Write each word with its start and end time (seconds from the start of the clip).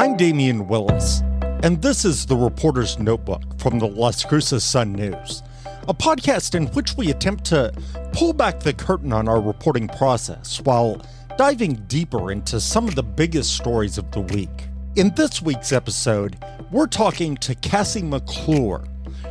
I'm 0.00 0.16
Damien 0.16 0.66
Willis, 0.66 1.20
and 1.62 1.82
this 1.82 2.06
is 2.06 2.24
the 2.24 2.34
Reporter's 2.34 2.98
Notebook 2.98 3.42
from 3.58 3.78
the 3.78 3.86
Las 3.86 4.24
Cruces 4.24 4.64
Sun 4.64 4.94
News, 4.94 5.42
a 5.88 5.92
podcast 5.92 6.54
in 6.54 6.68
which 6.68 6.96
we 6.96 7.10
attempt 7.10 7.44
to 7.48 7.70
pull 8.14 8.32
back 8.32 8.60
the 8.60 8.72
curtain 8.72 9.12
on 9.12 9.28
our 9.28 9.42
reporting 9.42 9.88
process 9.88 10.58
while 10.62 11.04
diving 11.36 11.74
deeper 11.86 12.32
into 12.32 12.60
some 12.60 12.88
of 12.88 12.94
the 12.94 13.02
biggest 13.02 13.54
stories 13.54 13.98
of 13.98 14.10
the 14.12 14.22
week. 14.22 14.68
In 14.96 15.12
this 15.16 15.42
week's 15.42 15.70
episode, 15.70 16.42
we're 16.70 16.86
talking 16.86 17.36
to 17.36 17.54
Cassie 17.56 18.00
McClure, 18.00 18.82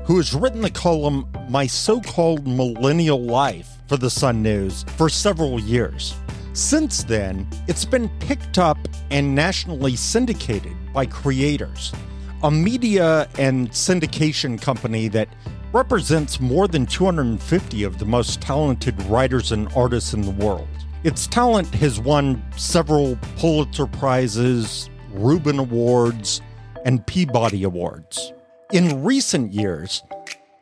who 0.05 0.17
has 0.17 0.36
written 0.36 0.62
the 0.62 0.70
column 0.70 1.27
My 1.49 1.66
So 1.66 1.99
Called 1.99 2.45
Millennial 2.45 3.23
Life 3.23 3.70
for 3.88 3.98
the 3.98 4.12
Sun 4.12 4.44
News 4.44 4.86
for 4.98 5.09
several 5.09 5.59
years. 5.59 6.13
Since 6.54 7.04
then, 7.04 7.47
it's 7.67 7.85
been 7.85 8.09
picked 8.20 8.57
up 8.57 8.77
and 9.12 9.35
nationally 9.35 9.95
syndicated 9.95 10.76
by 10.94 11.05
Creators, 11.05 11.94
a 12.44 12.49
media 12.49 13.30
and 13.38 13.70
syndication 13.70 14.59
company 14.59 15.07
that 15.09 15.30
represents 15.73 16.40
more 16.40 16.67
than 16.67 16.88
250 16.88 17.84
of 17.84 17.99
the 17.99 18.05
most 18.05 18.41
talented 18.41 18.99
writers 19.04 19.52
and 19.52 19.71
artists 19.76 20.13
in 20.13 20.21
the 20.21 20.31
world. 20.31 20.67
Its 21.04 21.27
talent 21.27 21.67
has 21.76 21.99
won 21.99 22.43
several 22.57 23.18
Pulitzer 23.38 23.85
Prizes, 23.85 24.90
Reuben 25.12 25.59
Awards, 25.59 26.41
and 26.84 27.05
Peabody 27.05 27.63
Awards. 27.63 28.34
In 28.73 29.04
recent 29.04 29.54
years, 29.54 30.04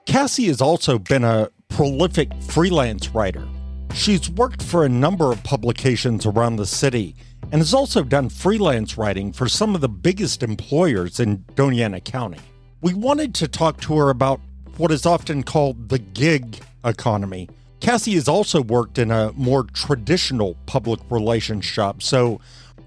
Cassie 0.06 0.48
has 0.48 0.62
also 0.62 1.00
been 1.00 1.24
a 1.24 1.50
prolific 1.70 2.30
freelance 2.44 3.10
writer 3.10 3.48
She's 3.94 4.30
worked 4.30 4.62
for 4.62 4.86
a 4.86 4.90
number 4.90 5.32
of 5.32 5.44
publications 5.44 6.26
around 6.26 6.56
the 6.56 6.66
city 6.66 7.16
and 7.52 7.62
has 7.62 7.74
also 7.74 8.04
done 8.04 8.30
freelance 8.30 8.98
writing 8.98 9.34
for 9.34 9.48
some 9.48 9.76
of 9.76 9.82
the 9.82 9.90
biggest 9.90 10.44
employers 10.44 11.20
in 11.20 11.40
Doña 11.56 11.86
Ana 11.86 12.00
County. 12.00 12.40
We 12.82 12.94
wanted 12.94 13.34
to 13.36 13.48
talk 13.48 13.80
to 13.82 13.98
her 13.98 14.10
about 14.10 14.40
what 14.78 14.92
is 14.92 15.06
often 15.06 15.44
called 15.44 15.90
the 15.90 16.00
gig 16.00 16.60
economy. 16.86 17.50
Cassie 17.80 18.14
has 18.14 18.28
also 18.28 18.62
worked 18.62 18.98
in 18.98 19.12
a 19.12 19.32
more 19.34 19.64
traditional 19.64 20.56
public 20.66 21.00
relations 21.10 21.70
job, 21.70 22.04
so 22.04 22.40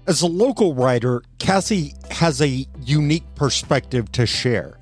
as 0.07 0.21
a 0.21 0.27
local 0.27 0.73
writer, 0.73 1.21
Cassie 1.39 1.93
has 2.09 2.41
a 2.41 2.65
unique 2.81 3.23
perspective 3.35 4.11
to 4.13 4.25
share. 4.25 4.77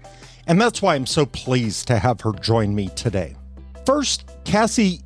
And 0.47 0.59
that's 0.59 0.81
why 0.81 0.95
I'm 0.95 1.05
so 1.05 1.25
pleased 1.25 1.87
to 1.87 1.99
have 1.99 2.21
her 2.21 2.31
join 2.31 2.73
me 2.73 2.89
today. 2.95 3.35
First, 3.85 4.29
Cassie 4.45 5.01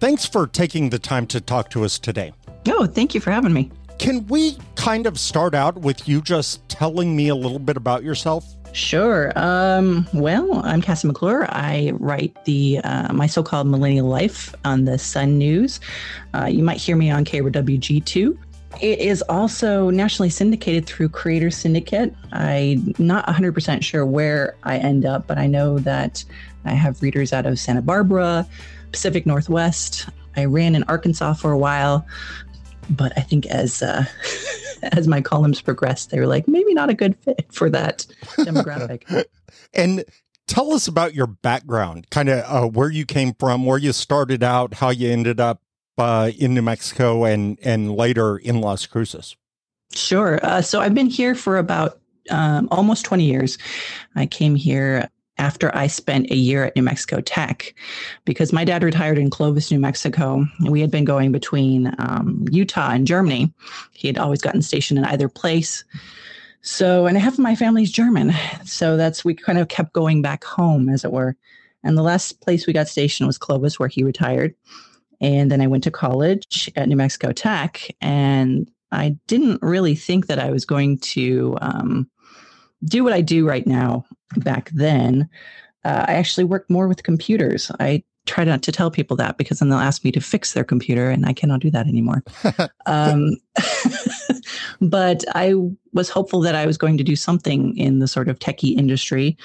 Thanks 0.00 0.24
for 0.24 0.46
taking 0.46 0.90
the 0.90 0.98
time 0.98 1.26
to 1.26 1.40
talk 1.40 1.70
to 1.70 1.84
us 1.84 1.98
today. 1.98 2.32
Oh, 2.68 2.86
thank 2.86 3.14
you 3.14 3.20
for 3.20 3.32
having 3.32 3.52
me. 3.52 3.70
Can 3.98 4.24
we 4.28 4.56
kind 4.76 5.06
of 5.06 5.18
start 5.18 5.54
out 5.54 5.78
with 5.78 6.08
you 6.08 6.22
just 6.22 6.66
telling 6.68 7.16
me 7.16 7.28
a 7.28 7.34
little 7.34 7.58
bit 7.58 7.76
about 7.76 8.04
yourself? 8.04 8.44
Sure. 8.72 9.32
Um, 9.34 10.06
well, 10.14 10.60
I'm 10.64 10.80
Cassie 10.82 11.08
McClure. 11.08 11.46
I 11.50 11.92
write 11.94 12.44
the 12.44 12.78
uh, 12.84 13.12
my 13.12 13.26
so-called 13.26 13.66
millennial 13.66 14.06
life 14.06 14.54
on 14.64 14.84
the 14.84 14.98
Sun 14.98 15.36
News. 15.36 15.80
Uh, 16.32 16.44
you 16.44 16.62
might 16.62 16.76
hear 16.76 16.94
me 16.94 17.10
on 17.10 17.24
KRWG2. 17.24 18.38
It 18.80 18.98
is 19.00 19.22
also 19.22 19.90
nationally 19.90 20.30
syndicated 20.30 20.86
through 20.86 21.08
Creator 21.08 21.50
Syndicate. 21.50 22.14
I'm 22.32 22.94
not 22.98 23.26
100% 23.26 23.82
sure 23.82 24.06
where 24.06 24.54
I 24.62 24.76
end 24.76 25.04
up, 25.04 25.26
but 25.26 25.38
I 25.38 25.48
know 25.48 25.78
that 25.80 26.24
I 26.64 26.72
have 26.72 27.02
readers 27.02 27.32
out 27.32 27.46
of 27.46 27.58
Santa 27.58 27.82
Barbara, 27.82 28.46
Pacific 28.92 29.26
Northwest. 29.26 30.08
I 30.36 30.44
ran 30.44 30.74
in 30.74 30.84
Arkansas 30.84 31.34
for 31.34 31.50
a 31.50 31.58
while, 31.58 32.06
but 32.90 33.12
I 33.16 33.22
think 33.22 33.46
as 33.46 33.82
uh, 33.82 34.04
as 34.82 35.08
my 35.08 35.20
columns 35.20 35.60
progressed, 35.60 36.10
they 36.10 36.20
were 36.20 36.26
like 36.26 36.46
maybe 36.48 36.74
not 36.74 36.90
a 36.90 36.94
good 36.94 37.16
fit 37.18 37.46
for 37.50 37.68
that 37.70 38.06
demographic. 38.38 39.24
and 39.74 40.04
tell 40.46 40.72
us 40.72 40.88
about 40.88 41.14
your 41.14 41.26
background, 41.26 42.10
kind 42.10 42.28
of 42.28 42.44
uh, 42.46 42.68
where 42.68 42.90
you 42.90 43.04
came 43.04 43.34
from, 43.34 43.64
where 43.64 43.78
you 43.78 43.92
started 43.92 44.42
out, 44.42 44.74
how 44.74 44.90
you 44.90 45.10
ended 45.10 45.40
up 45.40 45.62
uh, 45.98 46.30
in 46.38 46.54
New 46.54 46.62
Mexico, 46.62 47.24
and 47.24 47.58
and 47.62 47.94
later 47.94 48.36
in 48.36 48.60
Las 48.60 48.86
Cruces. 48.86 49.36
Sure. 49.92 50.38
Uh, 50.42 50.60
so 50.62 50.80
I've 50.80 50.94
been 50.94 51.06
here 51.06 51.34
for 51.34 51.56
about 51.56 51.98
um, 52.30 52.68
almost 52.70 53.04
20 53.06 53.24
years. 53.24 53.58
I 54.14 54.26
came 54.26 54.54
here 54.54 55.08
after 55.38 55.74
I 55.74 55.86
spent 55.86 56.30
a 56.30 56.36
year 56.36 56.64
at 56.64 56.76
New 56.76 56.82
Mexico 56.82 57.20
Tech 57.20 57.74
because 58.24 58.52
my 58.52 58.64
dad 58.64 58.82
retired 58.82 59.18
in 59.18 59.30
Clovis, 59.30 59.70
New 59.70 59.78
Mexico. 59.78 60.44
And 60.58 60.70
we 60.70 60.80
had 60.80 60.90
been 60.90 61.04
going 61.04 61.32
between 61.32 61.94
um, 61.98 62.44
Utah 62.50 62.90
and 62.90 63.06
Germany. 63.06 63.52
He 63.92 64.08
had 64.08 64.18
always 64.18 64.40
gotten 64.40 64.62
stationed 64.62 64.98
in 64.98 65.04
either 65.04 65.28
place. 65.28 65.84
So, 66.62 67.06
and 67.06 67.16
half 67.16 67.34
of 67.34 67.38
my 67.38 67.54
family's 67.54 67.90
German. 67.90 68.32
So 68.64 68.96
that's, 68.96 69.24
we 69.24 69.34
kind 69.34 69.58
of 69.58 69.68
kept 69.68 69.92
going 69.92 70.22
back 70.22 70.44
home, 70.44 70.88
as 70.88 71.04
it 71.04 71.12
were. 71.12 71.36
And 71.84 71.96
the 71.96 72.02
last 72.02 72.40
place 72.40 72.66
we 72.66 72.72
got 72.72 72.88
stationed 72.88 73.26
was 73.26 73.38
Clovis, 73.38 73.78
where 73.78 73.88
he 73.88 74.02
retired. 74.02 74.54
And 75.20 75.50
then 75.50 75.60
I 75.60 75.66
went 75.66 75.84
to 75.84 75.90
college 75.90 76.70
at 76.76 76.88
New 76.88 76.96
Mexico 76.96 77.32
Tech. 77.32 77.94
And 78.00 78.70
I 78.90 79.16
didn't 79.26 79.62
really 79.62 79.94
think 79.94 80.26
that 80.26 80.38
I 80.38 80.50
was 80.50 80.64
going 80.64 80.98
to 80.98 81.56
um, 81.60 82.10
do 82.84 83.04
what 83.04 83.12
I 83.12 83.20
do 83.20 83.46
right 83.46 83.66
now 83.66 84.04
back 84.36 84.70
then, 84.74 85.28
uh, 85.84 86.04
I 86.08 86.14
actually 86.14 86.44
worked 86.44 86.70
more 86.70 86.88
with 86.88 87.02
computers. 87.02 87.70
I 87.80 88.02
try 88.26 88.44
not 88.44 88.62
to 88.62 88.72
tell 88.72 88.90
people 88.90 89.16
that 89.16 89.38
because 89.38 89.58
then 89.58 89.70
they'll 89.70 89.78
ask 89.78 90.04
me 90.04 90.12
to 90.12 90.20
fix 90.20 90.52
their 90.52 90.64
computer, 90.64 91.10
and 91.10 91.26
I 91.26 91.32
cannot 91.32 91.60
do 91.60 91.70
that 91.70 91.86
anymore. 91.86 92.22
um, 92.86 93.30
but 94.80 95.24
I 95.34 95.54
was 95.92 96.10
hopeful 96.10 96.40
that 96.40 96.54
I 96.54 96.66
was 96.66 96.76
going 96.76 96.98
to 96.98 97.04
do 97.04 97.16
something 97.16 97.76
in 97.76 97.98
the 97.98 98.08
sort 98.08 98.28
of 98.28 98.38
techie 98.38 98.76
industry. 98.76 99.36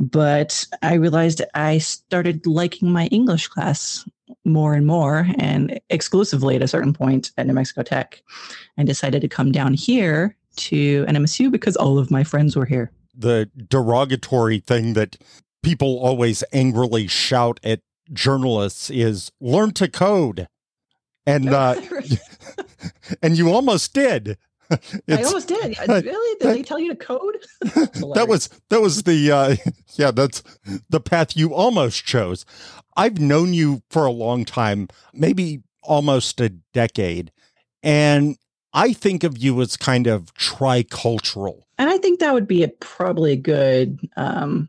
But 0.00 0.66
I 0.82 0.94
realized 0.94 1.42
I 1.54 1.78
started 1.78 2.46
liking 2.46 2.90
my 2.90 3.06
English 3.06 3.48
class 3.48 4.08
more 4.44 4.74
and 4.74 4.86
more 4.86 5.28
and 5.38 5.78
exclusively 5.90 6.56
at 6.56 6.62
a 6.62 6.68
certain 6.68 6.92
point 6.92 7.30
at 7.36 7.46
New 7.46 7.52
Mexico 7.52 7.82
Tech 7.82 8.22
and 8.76 8.88
decided 8.88 9.20
to 9.20 9.28
come 9.28 9.52
down 9.52 9.74
here 9.74 10.36
to 10.56 11.04
NMSU 11.06 11.50
because 11.50 11.76
all 11.76 11.98
of 11.98 12.10
my 12.10 12.24
friends 12.24 12.56
were 12.56 12.66
here. 12.66 12.90
The 13.14 13.50
derogatory 13.68 14.58
thing 14.58 14.94
that 14.94 15.16
people 15.62 15.98
always 15.98 16.42
angrily 16.52 17.06
shout 17.06 17.60
at 17.62 17.80
journalists 18.12 18.90
is 18.90 19.30
learn 19.40 19.72
to 19.72 19.88
code. 19.88 20.48
And 21.26 21.50
uh, 21.50 21.80
and 23.22 23.36
you 23.36 23.50
almost 23.50 23.94
did. 23.94 24.38
I 25.08 25.22
almost 25.22 25.48
did. 25.48 25.76
Really? 25.88 26.38
Did 26.38 26.56
they 26.56 26.62
tell 26.62 26.78
you 26.78 26.90
to 26.90 26.96
code? 26.96 27.36
that 27.60 28.26
was 28.28 28.48
that 28.70 28.80
was 28.80 29.02
the 29.02 29.30
uh, 29.30 29.56
yeah. 29.94 30.10
That's 30.10 30.42
the 30.88 31.00
path 31.00 31.36
you 31.36 31.54
almost 31.54 32.04
chose. 32.04 32.44
I've 32.96 33.18
known 33.18 33.54
you 33.54 33.82
for 33.90 34.04
a 34.04 34.10
long 34.10 34.44
time, 34.44 34.88
maybe 35.12 35.62
almost 35.82 36.40
a 36.40 36.48
decade, 36.48 37.32
and 37.82 38.36
I 38.72 38.92
think 38.92 39.24
of 39.24 39.38
you 39.38 39.60
as 39.60 39.76
kind 39.76 40.06
of 40.06 40.32
tricultural. 40.34 41.62
And 41.82 41.90
I 41.90 41.98
think 41.98 42.20
that 42.20 42.32
would 42.32 42.46
be 42.46 42.62
a, 42.62 42.68
probably 42.68 43.32
a 43.32 43.36
good 43.36 43.98
um, 44.16 44.68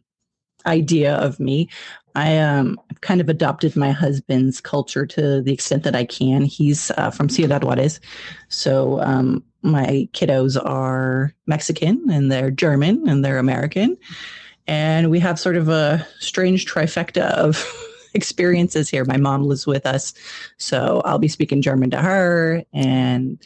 idea 0.65 1.13
of 1.13 1.39
me. 1.39 1.69
I 2.15 2.39
um, 2.39 2.79
kind 3.01 3.21
of 3.21 3.29
adopted 3.29 3.75
my 3.75 3.91
husband's 3.91 4.59
culture 4.59 5.05
to 5.05 5.39
the 5.43 5.53
extent 5.53 5.83
that 5.83 5.95
I 5.95 6.05
can. 6.05 6.41
He's 6.41 6.89
uh, 6.97 7.11
from 7.11 7.29
Ciudad 7.29 7.63
Juarez. 7.63 7.99
So 8.49 8.99
um, 9.01 9.43
my 9.61 10.09
kiddos 10.13 10.59
are 10.65 11.35
Mexican 11.45 12.03
and 12.09 12.31
they're 12.31 12.49
German 12.49 13.07
and 13.07 13.23
they're 13.23 13.37
American. 13.37 13.95
And 14.65 15.11
we 15.11 15.19
have 15.19 15.39
sort 15.39 15.55
of 15.55 15.69
a 15.69 16.07
strange 16.17 16.65
trifecta 16.65 17.25
of 17.33 17.63
experiences 18.15 18.89
here. 18.89 19.05
My 19.05 19.17
mom 19.17 19.43
lives 19.43 19.67
with 19.67 19.85
us, 19.85 20.15
so 20.57 21.03
I'll 21.05 21.19
be 21.19 21.27
speaking 21.27 21.61
German 21.61 21.91
to 21.91 22.01
her, 22.01 22.63
and 22.73 23.39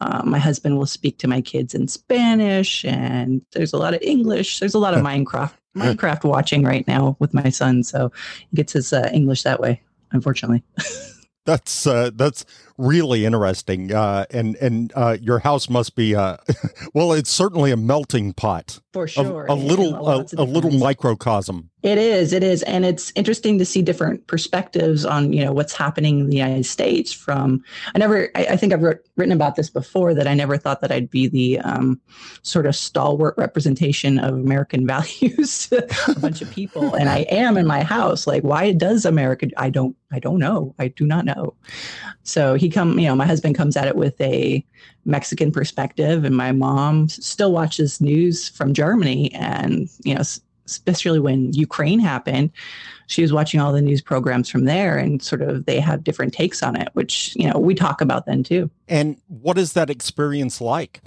uh, 0.00 0.22
my 0.24 0.38
husband 0.38 0.78
will 0.78 0.86
speak 0.86 1.18
to 1.18 1.28
my 1.28 1.40
kids 1.40 1.74
in 1.74 1.88
Spanish, 1.88 2.84
and 2.84 3.42
there's 3.52 3.72
a 3.72 3.78
lot 3.78 3.94
of 3.94 4.02
English. 4.02 4.60
There's 4.60 4.74
a 4.74 4.78
lot 4.78 4.94
of 4.94 5.02
Minecraft 5.02 5.52
Minecraft 5.76 6.24
watching 6.24 6.62
right 6.62 6.86
now 6.86 7.16
with 7.18 7.34
my 7.34 7.48
son, 7.50 7.82
so 7.82 8.12
he 8.50 8.56
gets 8.56 8.72
his 8.72 8.92
uh, 8.92 9.08
English 9.12 9.42
that 9.42 9.60
way. 9.60 9.80
Unfortunately. 10.12 10.62
that's 11.44 11.86
uh, 11.86 12.10
that's 12.14 12.44
really 12.76 13.24
interesting. 13.24 13.92
Uh, 13.92 14.26
and 14.30 14.56
and 14.56 14.92
uh, 14.94 15.16
your 15.20 15.38
house 15.40 15.68
must 15.68 15.94
be 15.94 16.14
uh, 16.14 16.36
well, 16.94 17.12
it's 17.12 17.30
certainly 17.30 17.70
a 17.70 17.76
melting 17.76 18.32
pot 18.32 18.80
for 18.92 19.06
sure. 19.06 19.46
A, 19.46 19.52
a 19.52 19.54
little 19.54 19.94
a, 20.08 20.26
a 20.36 20.44
little 20.44 20.70
microcosm. 20.70 21.70
It 21.82 21.98
is, 21.98 22.32
it 22.32 22.42
is, 22.42 22.64
and 22.64 22.84
it's 22.84 23.12
interesting 23.14 23.58
to 23.58 23.64
see 23.64 23.82
different 23.82 24.26
perspectives 24.26 25.04
on 25.04 25.32
you 25.32 25.44
know 25.44 25.52
what's 25.52 25.72
happening 25.72 26.20
in 26.20 26.30
the 26.30 26.36
United 26.36 26.64
States. 26.64 27.12
From 27.12 27.62
I 27.94 27.98
never, 27.98 28.30
I, 28.34 28.46
I 28.46 28.56
think 28.56 28.72
I've 28.72 28.82
wrote, 28.82 28.98
written 29.16 29.32
about 29.32 29.56
this 29.56 29.70
before 29.70 30.14
that 30.14 30.26
I 30.26 30.34
never 30.34 30.56
thought 30.56 30.80
that 30.80 30.90
I'd 30.90 31.10
be 31.10 31.28
the 31.28 31.60
um, 31.60 32.00
sort 32.42 32.66
of 32.66 32.74
stalwart 32.74 33.34
representation 33.36 34.18
of 34.18 34.34
American 34.34 34.86
values 34.88 35.68
to 35.68 35.86
a 36.10 36.18
bunch 36.18 36.42
of 36.42 36.50
people, 36.50 36.94
and 36.94 37.08
I 37.08 37.18
am 37.30 37.56
in 37.56 37.66
my 37.66 37.84
house. 37.84 38.26
Like, 38.26 38.42
why 38.42 38.72
does 38.72 39.04
America? 39.04 39.48
I 39.56 39.70
don't 39.70 39.94
I 40.10 40.18
don't 40.18 40.38
know. 40.38 40.74
I 40.78 40.88
do 40.88 41.06
not 41.06 41.26
know. 41.26 41.54
So 42.22 42.54
he 42.54 42.70
come, 42.70 42.98
you 42.98 43.06
know, 43.06 43.14
my 43.14 43.26
husband 43.26 43.54
comes 43.54 43.76
at 43.76 43.86
it 43.86 43.96
with 43.96 44.18
a 44.20 44.64
Mexican 45.04 45.52
perspective, 45.52 46.24
and 46.24 46.36
my 46.36 46.52
mom 46.52 47.08
still 47.08 47.52
watches 47.52 48.00
news 48.00 48.48
from 48.48 48.72
Germany, 48.78 49.34
and 49.34 49.90
you 50.04 50.14
know, 50.14 50.22
especially 50.64 51.18
when 51.18 51.52
Ukraine 51.52 51.98
happened, 51.98 52.52
she 53.08 53.22
was 53.22 53.32
watching 53.32 53.58
all 53.58 53.72
the 53.72 53.82
news 53.82 54.00
programs 54.00 54.48
from 54.48 54.66
there, 54.66 54.96
and 54.96 55.20
sort 55.20 55.42
of 55.42 55.66
they 55.66 55.80
have 55.80 56.04
different 56.04 56.32
takes 56.32 56.62
on 56.62 56.76
it, 56.76 56.90
which 56.92 57.34
you 57.34 57.50
know 57.50 57.58
we 57.58 57.74
talk 57.74 58.00
about 58.00 58.26
then 58.26 58.44
too. 58.44 58.70
And 58.86 59.16
what 59.26 59.58
is 59.58 59.72
that 59.72 59.90
experience 59.90 60.60
like? 60.60 61.00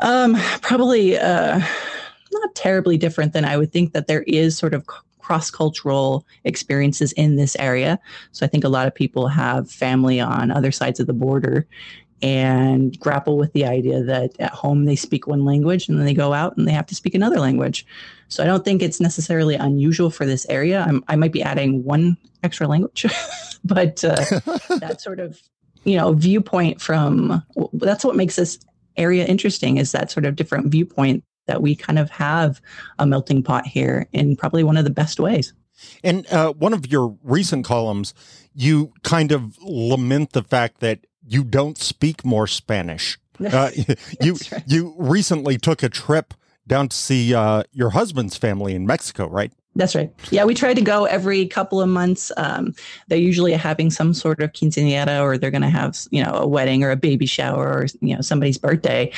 Um, 0.00 0.36
probably 0.62 1.18
uh, 1.18 1.58
not 2.30 2.54
terribly 2.54 2.96
different 2.96 3.32
than 3.32 3.44
I 3.44 3.56
would 3.56 3.72
think 3.72 3.92
that 3.92 4.06
there 4.06 4.22
is 4.22 4.56
sort 4.56 4.72
of 4.72 4.86
cross 5.18 5.50
cultural 5.50 6.24
experiences 6.44 7.10
in 7.14 7.34
this 7.34 7.56
area. 7.56 7.98
So 8.30 8.46
I 8.46 8.48
think 8.48 8.62
a 8.62 8.68
lot 8.68 8.86
of 8.86 8.94
people 8.94 9.26
have 9.26 9.68
family 9.68 10.20
on 10.20 10.52
other 10.52 10.70
sides 10.70 11.00
of 11.00 11.08
the 11.08 11.12
border 11.12 11.66
and 12.22 12.98
grapple 12.98 13.36
with 13.36 13.52
the 13.52 13.66
idea 13.66 14.02
that 14.02 14.32
at 14.38 14.52
home 14.52 14.84
they 14.84 14.96
speak 14.96 15.26
one 15.26 15.44
language 15.44 15.88
and 15.88 15.98
then 15.98 16.06
they 16.06 16.14
go 16.14 16.32
out 16.32 16.56
and 16.56 16.66
they 16.66 16.72
have 16.72 16.86
to 16.86 16.94
speak 16.94 17.14
another 17.14 17.38
language. 17.38 17.86
So 18.28 18.42
I 18.42 18.46
don't 18.46 18.64
think 18.64 18.82
it's 18.82 19.00
necessarily 19.00 19.54
unusual 19.54 20.10
for 20.10 20.24
this 20.24 20.46
area. 20.48 20.84
I'm, 20.86 21.04
i 21.08 21.16
might 21.16 21.32
be 21.32 21.42
adding 21.42 21.84
one 21.84 22.16
extra 22.42 22.66
language, 22.66 23.06
but 23.64 24.02
uh, 24.02 24.16
that 24.78 25.00
sort 25.00 25.20
of 25.20 25.40
you 25.84 25.96
know 25.96 26.12
viewpoint 26.12 26.80
from 26.80 27.42
that's 27.74 28.04
what 28.04 28.16
makes 28.16 28.36
this 28.36 28.58
area 28.96 29.24
interesting 29.26 29.76
is 29.76 29.92
that 29.92 30.10
sort 30.10 30.24
of 30.24 30.36
different 30.36 30.66
viewpoint 30.66 31.22
that 31.46 31.62
we 31.62 31.76
kind 31.76 31.98
of 31.98 32.10
have 32.10 32.60
a 32.98 33.06
melting 33.06 33.42
pot 33.42 33.66
here 33.66 34.08
in 34.12 34.36
probably 34.36 34.64
one 34.64 34.76
of 34.76 34.84
the 34.84 34.90
best 34.90 35.20
ways. 35.20 35.52
And 36.02 36.26
uh, 36.32 36.52
one 36.52 36.72
of 36.72 36.90
your 36.90 37.16
recent 37.22 37.64
columns, 37.64 38.14
you 38.54 38.92
kind 39.02 39.30
of 39.30 39.56
lament 39.60 40.32
the 40.32 40.42
fact 40.42 40.80
that 40.80 41.06
you 41.26 41.44
don't 41.44 41.78
speak 41.78 42.24
more 42.24 42.46
Spanish. 42.46 43.18
Uh, 43.38 43.70
you 44.22 44.34
right. 44.50 44.62
you 44.66 44.94
recently 44.96 45.58
took 45.58 45.82
a 45.82 45.90
trip 45.90 46.32
down 46.66 46.88
to 46.88 46.96
see 46.96 47.34
uh, 47.34 47.62
your 47.70 47.90
husband's 47.90 48.34
family 48.34 48.74
in 48.74 48.86
Mexico, 48.86 49.28
right? 49.28 49.52
That's 49.76 49.94
right. 49.94 50.10
Yeah, 50.30 50.44
we 50.44 50.54
try 50.54 50.72
to 50.72 50.80
go 50.80 51.04
every 51.04 51.46
couple 51.46 51.82
of 51.82 51.88
months. 51.88 52.32
Um, 52.38 52.74
they're 53.08 53.18
usually 53.18 53.52
having 53.52 53.90
some 53.90 54.14
sort 54.14 54.40
of 54.40 54.52
quinceañera, 54.52 55.20
or 55.20 55.36
they're 55.36 55.50
going 55.50 55.62
to 55.62 55.68
have 55.68 55.98
you 56.10 56.24
know 56.24 56.32
a 56.32 56.46
wedding 56.46 56.82
or 56.82 56.90
a 56.90 56.96
baby 56.96 57.26
shower 57.26 57.66
or 57.66 57.86
you 58.00 58.14
know 58.14 58.22
somebody's 58.22 58.56
birthday, 58.56 59.12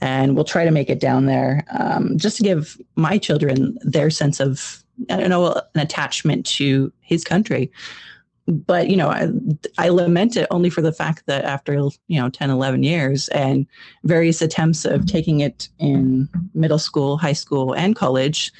and 0.00 0.34
we'll 0.34 0.44
try 0.44 0.64
to 0.64 0.72
make 0.72 0.90
it 0.90 0.98
down 0.98 1.26
there 1.26 1.64
um, 1.78 2.18
just 2.18 2.36
to 2.38 2.42
give 2.42 2.76
my 2.96 3.18
children 3.18 3.78
their 3.82 4.10
sense 4.10 4.40
of 4.40 4.82
I 5.08 5.16
don't 5.16 5.30
know 5.30 5.52
an 5.74 5.80
attachment 5.80 6.44
to 6.46 6.92
his 7.00 7.22
country. 7.22 7.70
But 8.50 8.88
you 8.88 8.96
know, 8.96 9.08
I, 9.08 9.28
I 9.78 9.88
lament 9.88 10.36
it 10.36 10.46
only 10.50 10.70
for 10.70 10.82
the 10.82 10.92
fact 10.92 11.26
that 11.26 11.44
after 11.44 11.74
you 11.74 12.20
know 12.20 12.28
10, 12.28 12.50
11 12.50 12.82
years 12.82 13.28
and 13.28 13.66
various 14.04 14.42
attempts 14.42 14.84
of 14.84 15.06
taking 15.06 15.40
it 15.40 15.68
in 15.78 16.28
middle 16.54 16.78
school, 16.78 17.16
high 17.16 17.32
school, 17.32 17.74
and 17.74 17.96
college 17.96 18.52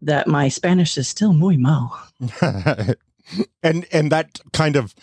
that 0.00 0.26
my 0.26 0.48
Spanish 0.48 0.98
is 0.98 1.08
still 1.08 1.32
muy 1.32 1.56
mal. 1.56 2.00
and 3.62 3.86
and 3.92 4.12
that 4.12 4.40
kind 4.52 4.76
of 4.76 4.94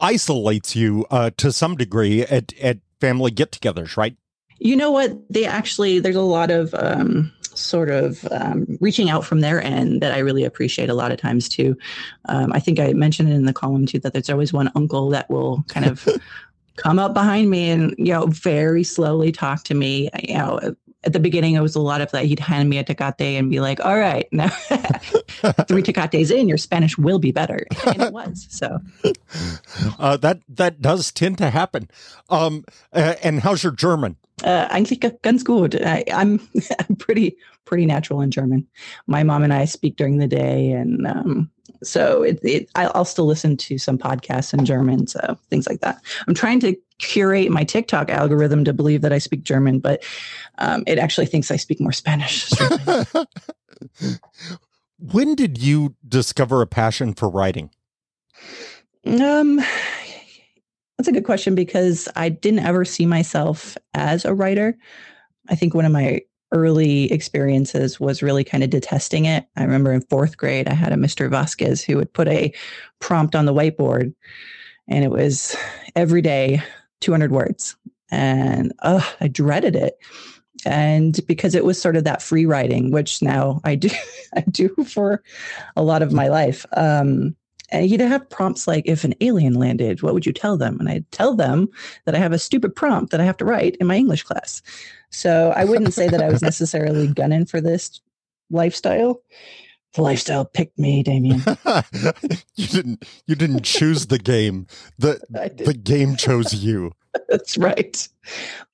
isolates 0.00 0.76
you 0.76 1.06
uh, 1.10 1.30
to 1.36 1.52
some 1.52 1.76
degree 1.76 2.22
at 2.22 2.52
at 2.58 2.78
family 3.00 3.30
get-togethers, 3.30 3.96
right? 3.96 4.16
You 4.58 4.76
know 4.76 4.90
what? 4.90 5.12
They 5.30 5.44
actually 5.44 5.98
there's 5.98 6.16
a 6.16 6.22
lot 6.22 6.50
of 6.50 6.74
um, 6.74 7.32
sort 7.58 7.90
of 7.90 8.26
um, 8.30 8.66
reaching 8.80 9.10
out 9.10 9.24
from 9.24 9.40
their 9.40 9.62
end 9.62 10.00
that 10.00 10.12
I 10.12 10.18
really 10.18 10.44
appreciate 10.44 10.88
a 10.88 10.94
lot 10.94 11.12
of 11.12 11.18
times 11.18 11.48
too. 11.48 11.76
Um, 12.26 12.52
I 12.52 12.60
think 12.60 12.78
I 12.78 12.92
mentioned 12.92 13.30
in 13.30 13.44
the 13.44 13.52
column 13.52 13.86
too 13.86 13.98
that 14.00 14.12
there's 14.12 14.30
always 14.30 14.52
one 14.52 14.70
uncle 14.74 15.10
that 15.10 15.30
will 15.30 15.64
kind 15.68 15.86
of 15.86 16.06
come 16.76 16.98
up 16.98 17.14
behind 17.14 17.48
me 17.48 17.70
and 17.70 17.94
you 17.96 18.12
know 18.12 18.26
very 18.26 18.84
slowly 18.84 19.32
talk 19.32 19.64
to 19.64 19.74
me 19.74 20.10
you 20.22 20.34
know 20.34 20.76
at 21.06 21.12
the 21.12 21.20
beginning, 21.20 21.54
it 21.54 21.60
was 21.60 21.76
a 21.76 21.80
lot 21.80 22.00
of 22.00 22.10
that. 22.10 22.24
He'd 22.24 22.40
hand 22.40 22.68
me 22.68 22.78
a 22.78 22.84
tecate 22.84 23.38
and 23.38 23.48
be 23.48 23.60
like, 23.60 23.80
"All 23.80 23.96
right, 23.96 24.26
now 24.32 24.48
three 25.68 25.82
tecates 25.82 26.30
in, 26.30 26.48
your 26.48 26.58
Spanish 26.58 26.98
will 26.98 27.20
be 27.20 27.30
better," 27.30 27.64
and 27.86 28.02
it 28.02 28.12
was. 28.12 28.46
So 28.50 28.80
uh, 29.98 30.16
that 30.18 30.40
that 30.48 30.82
does 30.82 31.12
tend 31.12 31.38
to 31.38 31.50
happen. 31.50 31.88
Um, 32.28 32.64
uh, 32.92 33.14
and 33.22 33.40
how's 33.40 33.62
your 33.62 33.72
German? 33.72 34.16
Uh, 34.44 34.68
eigentlich 34.70 35.00
ganz 35.22 35.42
gut. 35.42 35.74
I, 35.74 36.04
I'm 36.12 36.40
I'm 36.78 36.96
pretty 36.96 37.36
pretty 37.64 37.86
natural 37.86 38.20
in 38.20 38.30
German. 38.30 38.66
My 39.06 39.22
mom 39.22 39.42
and 39.42 39.52
I 39.52 39.64
speak 39.64 39.96
during 39.96 40.18
the 40.18 40.26
day, 40.26 40.72
and 40.72 41.06
um, 41.06 41.50
so 41.82 42.22
it, 42.22 42.38
it, 42.42 42.70
I'll 42.74 43.04
still 43.04 43.26
listen 43.26 43.56
to 43.58 43.78
some 43.78 43.98
podcasts 43.98 44.52
in 44.52 44.64
German, 44.64 45.06
so 45.06 45.38
things 45.50 45.66
like 45.66 45.80
that. 45.80 46.00
I'm 46.28 46.34
trying 46.34 46.60
to 46.60 46.76
curate 46.98 47.50
my 47.50 47.64
TikTok 47.64 48.10
algorithm 48.10 48.64
to 48.64 48.72
believe 48.72 49.02
that 49.02 49.12
I 49.12 49.18
speak 49.18 49.42
German, 49.42 49.80
but 49.80 50.04
um, 50.58 50.84
it 50.86 50.98
actually 50.98 51.26
thinks 51.26 51.50
I 51.50 51.56
speak 51.56 51.80
more 51.80 51.92
Spanish. 51.92 52.50
when 54.98 55.34
did 55.34 55.58
you 55.58 55.96
discover 56.06 56.62
a 56.62 56.66
passion 56.66 57.14
for 57.14 57.28
writing? 57.28 57.70
Um, 59.04 59.60
that's 60.96 61.08
a 61.08 61.12
good 61.12 61.24
question 61.24 61.54
because 61.54 62.08
I 62.16 62.28
didn't 62.28 62.60
ever 62.60 62.84
see 62.84 63.06
myself 63.06 63.76
as 63.94 64.24
a 64.24 64.34
writer. 64.34 64.76
I 65.48 65.54
think 65.54 65.74
one 65.74 65.84
of 65.84 65.92
my 65.92 66.22
early 66.52 67.12
experiences 67.12 68.00
was 68.00 68.22
really 68.22 68.44
kind 68.44 68.62
of 68.64 68.70
detesting 68.70 69.24
it. 69.24 69.46
I 69.56 69.62
remember 69.64 69.92
in 69.92 70.00
fourth 70.02 70.36
grade, 70.36 70.68
I 70.68 70.74
had 70.74 70.92
a 70.92 70.96
Mr. 70.96 71.28
Vasquez 71.28 71.82
who 71.82 71.96
would 71.96 72.12
put 72.12 72.28
a 72.28 72.52
prompt 73.00 73.34
on 73.34 73.46
the 73.46 73.54
whiteboard, 73.54 74.14
and 74.88 75.04
it 75.04 75.10
was 75.10 75.56
every 75.94 76.22
day 76.22 76.62
200 77.00 77.32
words. 77.32 77.76
And 78.10 78.72
I 78.82 79.28
dreaded 79.30 79.74
it. 79.74 79.98
And 80.64 81.20
because 81.26 81.54
it 81.54 81.64
was 81.64 81.80
sort 81.80 81.96
of 81.96 82.04
that 82.04 82.22
free 82.22 82.46
writing, 82.46 82.90
which 82.90 83.20
now 83.20 83.60
I 83.64 83.74
do, 83.74 83.90
I 84.34 84.40
do 84.42 84.68
for 84.88 85.22
a 85.76 85.82
lot 85.82 86.02
of 86.02 86.12
my 86.12 86.28
life. 86.28 86.64
Um, 86.76 87.36
and 87.70 87.86
he'd 87.86 88.00
have 88.00 88.28
prompts 88.30 88.66
like, 88.66 88.84
if 88.86 89.04
an 89.04 89.14
alien 89.20 89.54
landed, 89.54 90.02
what 90.02 90.14
would 90.14 90.26
you 90.26 90.32
tell 90.32 90.56
them? 90.56 90.78
And 90.78 90.88
I'd 90.88 91.10
tell 91.10 91.34
them 91.34 91.68
that 92.04 92.14
I 92.14 92.18
have 92.18 92.32
a 92.32 92.38
stupid 92.38 92.74
prompt 92.74 93.10
that 93.10 93.20
I 93.20 93.24
have 93.24 93.36
to 93.38 93.44
write 93.44 93.76
in 93.76 93.86
my 93.86 93.96
English 93.96 94.22
class. 94.22 94.62
So 95.10 95.52
I 95.56 95.64
wouldn't 95.64 95.94
say 95.94 96.08
that 96.08 96.22
I 96.22 96.28
was 96.28 96.42
necessarily 96.42 97.06
gunning 97.14 97.46
for 97.46 97.60
this 97.60 98.00
lifestyle. 98.50 99.20
The 99.94 100.02
lifestyle 100.02 100.44
picked 100.44 100.78
me, 100.78 101.02
Damien. 101.02 101.42
you 102.54 102.66
didn't 102.66 103.04
you 103.26 103.34
didn't 103.34 103.64
choose 103.64 104.06
the 104.06 104.18
game. 104.18 104.66
The 104.98 105.20
the 105.64 105.72
game 105.72 106.16
chose 106.16 106.54
you. 106.54 106.92
That's 107.30 107.56
right. 107.56 108.06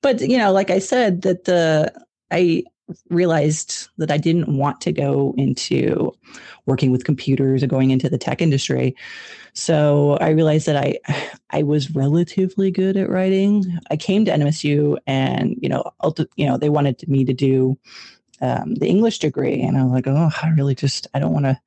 But 0.01 0.19
you 0.19 0.37
know, 0.37 0.51
like 0.51 0.69
I 0.69 0.79
said, 0.79 1.21
that 1.21 1.45
the 1.45 1.93
I 2.29 2.65
realized 3.09 3.87
that 3.97 4.11
I 4.11 4.17
didn't 4.17 4.57
want 4.57 4.81
to 4.81 4.91
go 4.91 5.33
into 5.37 6.11
working 6.65 6.91
with 6.91 7.05
computers 7.05 7.63
or 7.63 7.67
going 7.67 7.91
into 7.91 8.09
the 8.09 8.17
tech 8.17 8.41
industry. 8.41 8.95
So 9.53 10.17
I 10.19 10.29
realized 10.29 10.65
that 10.67 10.77
I 10.77 10.99
I 11.51 11.63
was 11.63 11.95
relatively 11.95 12.71
good 12.71 12.97
at 12.97 13.09
writing. 13.09 13.79
I 13.91 13.97
came 13.97 14.25
to 14.25 14.31
NMSU 14.31 14.97
and 15.07 15.55
you 15.61 15.69
know 15.69 15.83
you 16.35 16.45
know 16.45 16.57
they 16.57 16.69
wanted 16.69 17.07
me 17.07 17.25
to 17.25 17.33
do 17.33 17.77
um, 18.41 18.75
the 18.75 18.87
English 18.87 19.19
degree, 19.19 19.61
and 19.61 19.77
I 19.77 19.83
was 19.83 19.93
like, 19.93 20.07
oh, 20.07 20.29
I 20.41 20.49
really 20.49 20.75
just 20.75 21.07
I 21.13 21.19
don't 21.19 21.33
want 21.33 21.45
to 21.45 21.59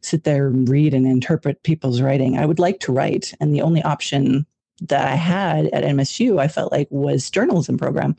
sit 0.00 0.24
there 0.24 0.48
and 0.48 0.68
read 0.68 0.92
and 0.92 1.06
interpret 1.06 1.62
people's 1.62 2.00
writing. 2.00 2.38
I 2.38 2.46
would 2.46 2.58
like 2.58 2.80
to 2.80 2.92
write, 2.92 3.32
and 3.40 3.54
the 3.54 3.62
only 3.62 3.82
option 3.82 4.46
that 4.80 5.06
I 5.06 5.14
had 5.14 5.66
at 5.66 5.84
MSU 5.84 6.40
I 6.40 6.48
felt 6.48 6.72
like 6.72 6.88
was 6.90 7.30
journalism 7.30 7.78
program 7.78 8.16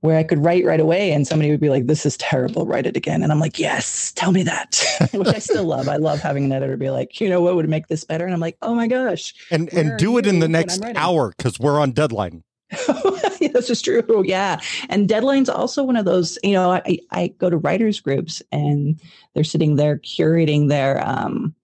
where 0.00 0.16
I 0.16 0.22
could 0.22 0.44
write 0.44 0.64
right 0.64 0.78
away 0.78 1.12
and 1.12 1.26
somebody 1.26 1.50
would 1.50 1.60
be 1.60 1.70
like, 1.70 1.86
this 1.86 2.06
is 2.06 2.16
terrible, 2.18 2.66
write 2.66 2.86
it 2.86 2.96
again. 2.96 3.22
And 3.22 3.32
I'm 3.32 3.40
like, 3.40 3.58
yes, 3.58 4.12
tell 4.12 4.30
me 4.30 4.44
that, 4.44 4.82
which 5.12 5.28
I 5.28 5.38
still 5.38 5.64
love. 5.64 5.88
I 5.88 5.96
love 5.96 6.20
having 6.20 6.44
an 6.44 6.52
editor 6.52 6.76
be 6.76 6.90
like, 6.90 7.20
you 7.20 7.28
know, 7.28 7.40
what 7.40 7.56
would 7.56 7.68
make 7.68 7.88
this 7.88 8.04
better? 8.04 8.24
And 8.24 8.32
I'm 8.32 8.40
like, 8.40 8.56
oh 8.62 8.74
my 8.74 8.86
gosh. 8.86 9.34
And, 9.50 9.72
and 9.72 9.98
do 9.98 10.16
it 10.18 10.26
in 10.26 10.38
the 10.38 10.48
next 10.48 10.82
hour 10.94 11.34
because 11.36 11.58
we're 11.58 11.80
on 11.80 11.92
deadline. 11.92 12.44
yeah, 13.40 13.48
this 13.52 13.70
is 13.70 13.82
true. 13.82 14.22
Yeah. 14.24 14.60
And 14.88 15.08
deadline's 15.08 15.48
also 15.48 15.82
one 15.82 15.96
of 15.96 16.04
those, 16.04 16.38
you 16.44 16.52
know, 16.52 16.72
I, 16.72 16.98
I 17.10 17.28
go 17.38 17.50
to 17.50 17.56
writers 17.56 17.98
groups 17.98 18.42
and 18.52 19.00
they're 19.34 19.42
sitting 19.42 19.76
there 19.76 19.98
curating 19.98 20.68
their, 20.68 21.04
um, 21.06 21.54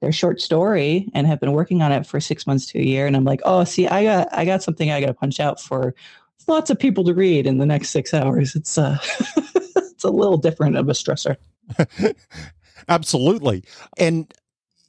their 0.00 0.12
short 0.12 0.40
story 0.40 1.08
and 1.14 1.26
have 1.26 1.40
been 1.40 1.52
working 1.52 1.82
on 1.82 1.92
it 1.92 2.06
for 2.06 2.20
six 2.20 2.46
months 2.46 2.66
to 2.66 2.78
a 2.78 2.82
year. 2.82 3.06
And 3.06 3.16
I'm 3.16 3.24
like, 3.24 3.40
oh, 3.44 3.64
see, 3.64 3.86
I 3.86 4.04
got, 4.04 4.28
I 4.32 4.44
got 4.44 4.62
something 4.62 4.90
I 4.90 5.00
got 5.00 5.08
to 5.08 5.14
punch 5.14 5.40
out 5.40 5.60
for 5.60 5.94
lots 6.48 6.70
of 6.70 6.78
people 6.78 7.04
to 7.04 7.14
read 7.14 7.46
in 7.46 7.58
the 7.58 7.66
next 7.66 7.90
six 7.90 8.12
hours. 8.14 8.54
It's 8.54 8.78
uh, 8.78 8.98
it's 9.76 10.04
a 10.04 10.10
little 10.10 10.38
different 10.38 10.76
of 10.76 10.88
a 10.88 10.92
stressor. 10.92 11.36
Absolutely. 12.88 13.64
And 13.98 14.32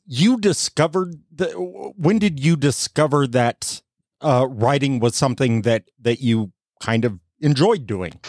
you 0.05 0.37
discovered 0.39 1.15
the 1.33 1.51
when 1.51 2.19
did 2.19 2.43
you 2.43 2.55
discover 2.55 3.27
that 3.27 3.81
uh, 4.21 4.47
writing 4.49 4.99
was 4.99 5.15
something 5.15 5.61
that 5.61 5.89
that 6.01 6.21
you 6.21 6.51
kind 6.81 7.05
of 7.05 7.19
enjoyed 7.39 7.85
doing? 7.85 8.19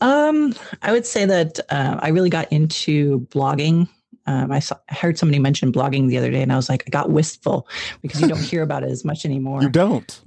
Um, 0.00 0.54
I 0.82 0.92
would 0.92 1.06
say 1.06 1.26
that 1.26 1.60
uh, 1.68 1.98
I 2.00 2.08
really 2.08 2.30
got 2.30 2.50
into 2.50 3.20
blogging 3.30 3.88
Um, 4.26 4.52
I 4.52 4.60
saw, 4.60 4.76
heard 4.88 5.18
somebody 5.18 5.38
mention 5.38 5.72
blogging 5.72 6.08
the 6.08 6.16
other 6.16 6.30
day, 6.30 6.42
and 6.42 6.52
I 6.52 6.56
was 6.56 6.68
like, 6.68 6.84
I 6.86 6.90
got 6.90 7.10
wistful 7.10 7.66
because 8.00 8.20
you 8.20 8.28
don't 8.28 8.42
hear 8.52 8.62
about 8.62 8.82
it 8.82 8.90
as 8.90 9.04
much 9.04 9.24
anymore. 9.24 9.62
You 9.62 9.68
don't. 9.68 10.20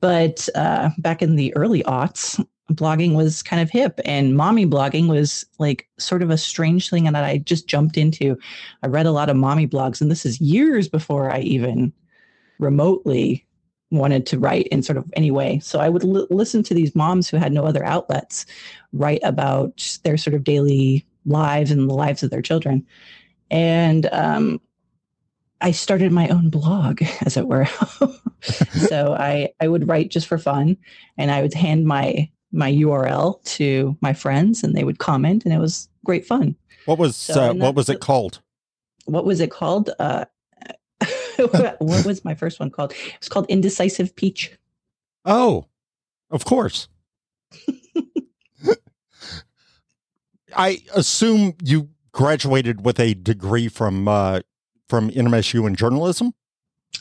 But 0.00 0.48
uh, 0.54 0.90
back 0.98 1.22
in 1.22 1.36
the 1.36 1.54
early 1.56 1.82
aughts, 1.82 2.44
blogging 2.72 3.14
was 3.14 3.42
kind 3.42 3.60
of 3.60 3.70
hip, 3.70 4.00
and 4.04 4.36
mommy 4.36 4.66
blogging 4.66 5.08
was 5.08 5.44
like 5.58 5.88
sort 5.98 6.22
of 6.22 6.30
a 6.30 6.38
strange 6.38 6.88
thing 6.88 7.04
that 7.04 7.24
I 7.24 7.38
just 7.38 7.66
jumped 7.66 7.96
into. 7.96 8.38
I 8.82 8.86
read 8.86 9.06
a 9.06 9.12
lot 9.12 9.28
of 9.28 9.36
mommy 9.36 9.66
blogs, 9.66 10.00
and 10.00 10.10
this 10.10 10.24
is 10.24 10.40
years 10.40 10.88
before 10.88 11.30
I 11.30 11.40
even 11.40 11.92
remotely 12.58 13.46
wanted 13.90 14.24
to 14.26 14.38
write 14.38 14.68
in 14.68 14.82
sort 14.82 14.96
of 14.96 15.04
any 15.14 15.30
way. 15.30 15.58
So 15.58 15.80
I 15.80 15.88
would 15.88 16.04
l- 16.04 16.28
listen 16.30 16.62
to 16.64 16.74
these 16.74 16.94
moms 16.94 17.28
who 17.28 17.36
had 17.36 17.52
no 17.52 17.64
other 17.64 17.84
outlets 17.84 18.46
write 18.92 19.20
about 19.24 19.98
their 20.04 20.16
sort 20.16 20.34
of 20.34 20.44
daily 20.44 21.04
lives 21.26 21.70
and 21.70 21.90
the 21.90 21.94
lives 21.94 22.22
of 22.22 22.30
their 22.30 22.42
children. 22.42 22.86
And 23.50 24.06
um, 24.12 24.60
I 25.60 25.70
started 25.72 26.12
my 26.12 26.28
own 26.28 26.50
blog, 26.50 27.02
as 27.26 27.36
it 27.36 27.46
were. 27.46 27.66
so 28.88 29.14
I, 29.14 29.50
I 29.60 29.68
would 29.68 29.88
write 29.88 30.10
just 30.10 30.26
for 30.26 30.38
fun 30.38 30.76
and 31.18 31.30
I 31.30 31.42
would 31.42 31.54
hand 31.54 31.86
my 31.86 32.30
my 32.52 32.72
URL 32.72 33.40
to 33.44 33.96
my 34.00 34.12
friends 34.12 34.64
and 34.64 34.74
they 34.74 34.82
would 34.82 34.98
comment 34.98 35.44
and 35.44 35.54
it 35.54 35.58
was 35.58 35.88
great 36.04 36.26
fun. 36.26 36.56
What 36.84 36.98
was 36.98 37.14
so, 37.14 37.50
uh, 37.50 37.54
what 37.54 37.76
was 37.76 37.88
it 37.88 38.00
called? 38.00 38.40
What 39.04 39.24
was 39.24 39.38
it 39.38 39.52
called? 39.52 39.90
Uh, 40.00 40.24
what 41.38 41.80
was 41.80 42.24
my 42.24 42.34
first 42.34 42.58
one 42.58 42.70
called? 42.70 42.92
It 42.92 43.20
was 43.20 43.28
called 43.28 43.46
Indecisive 43.48 44.16
Peach. 44.16 44.50
Oh, 45.24 45.66
of 46.30 46.44
course. 46.44 46.88
I 50.56 50.82
assume 50.94 51.54
you 51.62 51.90
graduated 52.12 52.84
with 52.84 52.98
a 52.98 53.14
degree 53.14 53.68
from 53.68 54.08
uh, 54.08 54.40
from 54.90 55.08
NMSU 55.10 55.66
in 55.66 55.76
journalism. 55.76 56.34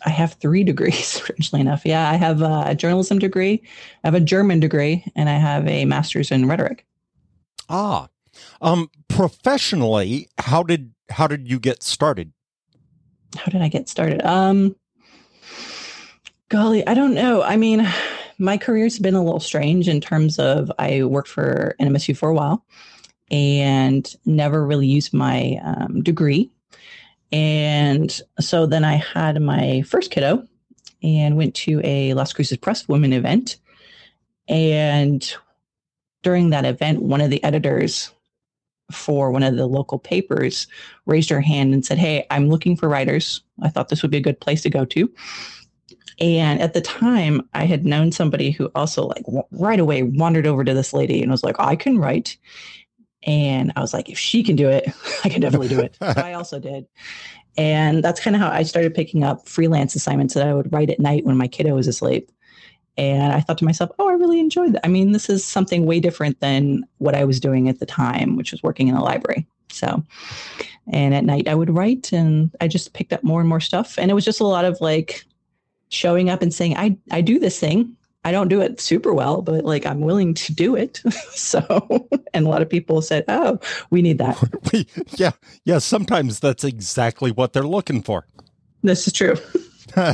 I 0.06 0.12
have 0.12 0.34
three 0.34 0.64
degrees, 0.64 1.06
strangely 1.08 1.60
enough. 1.60 1.86
Yeah, 1.86 2.10
I 2.10 2.16
have 2.16 2.42
a 2.42 2.76
journalism 2.76 3.20
degree, 3.20 3.62
I 4.04 4.08
have 4.08 4.16
a 4.16 4.22
German 4.22 4.60
degree, 4.60 5.04
and 5.16 5.28
I 5.28 5.34
have 5.34 5.68
a 5.68 5.84
master's 5.86 6.32
in 6.32 6.48
rhetoric. 6.48 6.86
Ah, 7.68 8.08
um, 8.62 8.90
professionally, 9.10 10.30
how 10.38 10.64
did 10.64 10.94
how 11.10 11.28
did 11.28 11.50
you 11.50 11.60
get 11.60 11.84
started? 11.84 12.32
How 13.36 13.52
did 13.52 13.62
I 13.62 13.68
get 13.68 13.90
started? 13.90 14.22
Um, 14.26 14.76
golly, 16.50 16.86
I 16.88 16.94
don't 16.94 17.14
know. 17.14 17.42
I 17.42 17.58
mean, 17.58 17.88
my 18.38 18.58
career's 18.58 19.00
been 19.00 19.16
a 19.16 19.24
little 19.24 19.40
strange 19.40 19.88
in 19.88 20.00
terms 20.00 20.40
of 20.40 20.72
I 20.80 21.04
worked 21.04 21.28
for 21.28 21.76
NMSU 21.80 22.16
for 22.16 22.30
a 22.30 22.34
while 22.34 22.66
and 23.32 24.16
never 24.26 24.66
really 24.66 24.88
used 24.88 25.14
my 25.14 25.60
um, 25.64 26.02
degree 26.02 26.52
and 27.32 28.22
so 28.40 28.66
then 28.66 28.84
I 28.84 28.96
had 28.96 29.42
my 29.42 29.84
first 29.84 30.12
kiddo 30.12 30.46
and 31.04 31.38
went 31.38 31.56
to 31.56 31.82
a 31.84 32.14
Las 32.14 32.34
Cruces 32.34 32.58
Press 32.58 32.88
Women 32.88 33.14
event. 33.14 33.58
And 34.48 35.32
during 36.24 36.50
that 36.50 36.66
event, 36.66 37.02
one 37.02 37.22
of 37.22 37.30
the 37.30 37.44
editors 37.44 38.12
for 38.92 39.32
one 39.32 39.44
of 39.44 39.56
the 39.56 39.68
local 39.68 40.00
papers 40.00 40.68
raised 41.06 41.30
her 41.30 41.42
hand 41.42 41.74
and 41.74 41.86
said, 41.86 42.00
Hey, 42.00 42.26
I'm 42.32 42.50
looking 42.50 42.76
for 42.76 42.90
writers. 42.90 43.42
I 43.62 43.70
thought 43.70 43.90
this 43.90 44.02
would 44.02 44.12
be 44.12 44.18
a 44.18 44.22
good 44.22 44.40
place 44.40 44.64
to 44.64 44.70
go 44.70 44.86
to. 44.86 45.12
And 46.20 46.60
at 46.60 46.74
the 46.74 46.82
time, 46.82 47.48
I 47.54 47.66
had 47.66 47.86
known 47.86 48.12
somebody 48.12 48.52
who 48.52 48.70
also, 48.76 49.08
like, 49.08 49.24
right 49.52 49.80
away 49.80 50.04
wandered 50.04 50.48
over 50.48 50.66
to 50.66 50.74
this 50.74 50.92
lady 50.92 51.22
and 51.22 51.32
was 51.32 51.44
like, 51.44 51.56
I 51.60 51.76
can 51.76 51.98
write. 51.98 52.38
And 53.24 53.74
I 53.76 53.82
was 53.82 53.94
like, 53.94 54.10
if 54.10 54.18
she 54.18 54.44
can 54.44 54.56
do 54.56 54.70
it, 54.70 54.90
I 55.24 55.30
can 55.30 55.42
definitely 55.42 55.68
do 55.68 55.80
it. 55.80 55.98
I 56.02 56.34
also 56.34 56.60
did. 56.60 56.88
And 57.58 58.04
that's 58.04 58.22
kind 58.22 58.36
of 58.36 58.42
how 58.42 58.50
I 58.50 58.64
started 58.64 58.94
picking 58.94 59.24
up 59.24 59.48
freelance 59.48 59.96
assignments 59.96 60.34
that 60.34 60.48
I 60.48 60.54
would 60.54 60.72
write 60.72 60.90
at 60.90 61.00
night 61.00 61.26
when 61.26 61.38
my 61.38 61.48
kiddo 61.48 61.76
was 61.76 61.88
asleep. 61.88 62.32
And 62.98 63.34
I 63.34 63.40
thought 63.40 63.58
to 63.60 63.66
myself, 63.66 63.92
oh, 64.00 64.10
I 64.10 64.14
really 64.14 64.40
enjoyed 64.40 64.74
that. 64.74 64.86
I 64.86 64.90
mean, 64.90 65.14
this 65.14 65.30
is 65.30 65.46
something 65.46 65.86
way 65.86 66.00
different 66.00 66.40
than 66.42 66.86
what 66.98 67.16
I 67.16 67.24
was 67.24 67.40
doing 67.40 67.70
at 67.70 67.80
the 67.80 67.86
time, 67.86 68.36
which 68.36 68.52
was 68.52 68.64
working 68.64 68.88
in 68.88 68.96
a 68.96 69.04
library. 69.04 69.48
So, 69.72 70.04
and 70.92 71.14
at 71.14 71.24
night 71.24 71.48
I 71.48 71.56
would 71.56 71.70
write 71.70 72.12
and 72.12 72.54
I 72.60 72.68
just 72.68 72.94
picked 72.94 73.14
up 73.14 73.24
more 73.24 73.40
and 73.40 73.48
more 73.48 73.60
stuff. 73.60 73.98
And 73.98 74.12
it 74.12 74.16
was 74.16 74.26
just 74.26 74.42
a 74.42 74.46
lot 74.46 74.66
of 74.66 74.80
like 74.82 75.24
showing 75.90 76.30
up 76.30 76.42
and 76.42 76.54
saying, 76.54 76.76
I, 76.78 76.98
I 77.12 77.22
do 77.22 77.40
this 77.40 77.60
thing. 77.60 77.96
I 78.30 78.32
don't 78.32 78.48
do 78.48 78.62
it 78.62 78.80
super 78.80 79.12
well, 79.12 79.42
but 79.42 79.66
like 79.66 79.88
I'm 79.88 80.02
willing 80.02 80.36
to 80.36 80.54
do 80.54 80.76
it. 80.76 81.02
so, 81.32 82.08
and 82.32 82.46
a 82.46 82.50
lot 82.50 82.62
of 82.62 82.70
people 82.70 83.02
said, 83.02 83.26
"Oh, 83.28 83.60
we 83.90 84.04
need 84.04 84.20
that." 84.20 84.38
we, 84.72 84.86
yeah, 85.18 85.32
yeah. 85.66 85.80
Sometimes 85.80 86.40
that's 86.40 86.64
exactly 86.64 87.32
what 87.32 87.54
they're 87.54 87.64
looking 87.64 88.04
for. 88.04 88.28
This 88.84 89.08
is 89.08 89.14
true. 89.14 89.36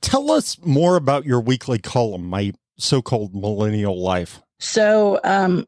Tell 0.00 0.30
us 0.30 0.64
more 0.64 0.94
about 0.94 1.24
your 1.24 1.40
weekly 1.40 1.80
column, 1.80 2.24
my 2.24 2.52
so-called 2.76 3.34
millennial 3.34 4.00
life. 4.00 4.40
So, 4.60 5.18
um, 5.24 5.66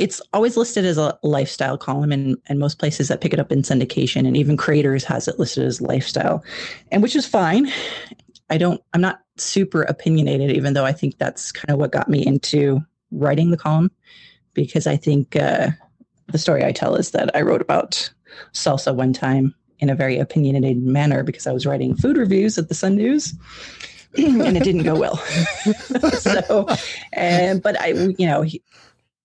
it's 0.00 0.20
always 0.32 0.56
listed 0.56 0.84
as 0.84 0.98
a 0.98 1.16
lifestyle 1.22 1.78
column 1.78 2.10
and, 2.10 2.36
and 2.46 2.58
most 2.58 2.80
places 2.80 3.06
that 3.08 3.20
pick 3.20 3.32
it 3.32 3.38
up 3.38 3.52
in 3.52 3.62
syndication 3.62 4.26
and 4.26 4.36
even 4.36 4.56
creators 4.56 5.04
has 5.04 5.28
it 5.28 5.38
listed 5.38 5.64
as 5.64 5.80
lifestyle 5.80 6.42
and 6.90 7.02
which 7.02 7.14
is 7.14 7.26
fine 7.26 7.70
I 8.50 8.58
don't, 8.58 8.82
I'm 8.92 9.00
not 9.00 9.20
super 9.42 9.82
opinionated, 9.82 10.50
even 10.50 10.74
though 10.74 10.84
I 10.84 10.92
think 10.92 11.18
that's 11.18 11.52
kind 11.52 11.70
of 11.70 11.78
what 11.78 11.92
got 11.92 12.08
me 12.08 12.24
into 12.24 12.80
writing 13.10 13.50
the 13.50 13.56
column, 13.56 13.90
because 14.54 14.86
I 14.86 14.96
think 14.96 15.36
uh, 15.36 15.70
the 16.28 16.38
story 16.38 16.64
I 16.64 16.72
tell 16.72 16.94
is 16.96 17.10
that 17.12 17.34
I 17.34 17.42
wrote 17.42 17.60
about 17.60 18.10
salsa 18.52 18.94
one 18.94 19.12
time 19.12 19.54
in 19.80 19.90
a 19.90 19.94
very 19.94 20.18
opinionated 20.18 20.82
manner 20.82 21.22
because 21.22 21.46
I 21.46 21.52
was 21.52 21.66
writing 21.66 21.96
food 21.96 22.16
reviews 22.16 22.58
at 22.58 22.68
the 22.68 22.74
Sun 22.74 22.96
News. 22.96 23.34
and 24.16 24.56
it 24.56 24.64
didn't 24.64 24.82
go 24.82 24.98
well. 24.98 25.16
so, 26.18 26.66
and 27.12 27.62
but 27.62 27.80
I, 27.80 27.92
you 28.18 28.26
know, 28.26 28.42
he, 28.42 28.60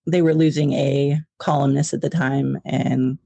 they 0.05 0.22
were 0.22 0.36
losing 0.36 0.74
a 0.74 1.19
columnist 1.39 1.93
at 1.93 2.01
the 2.01 2.10
time, 2.10 2.60
and 2.65 3.17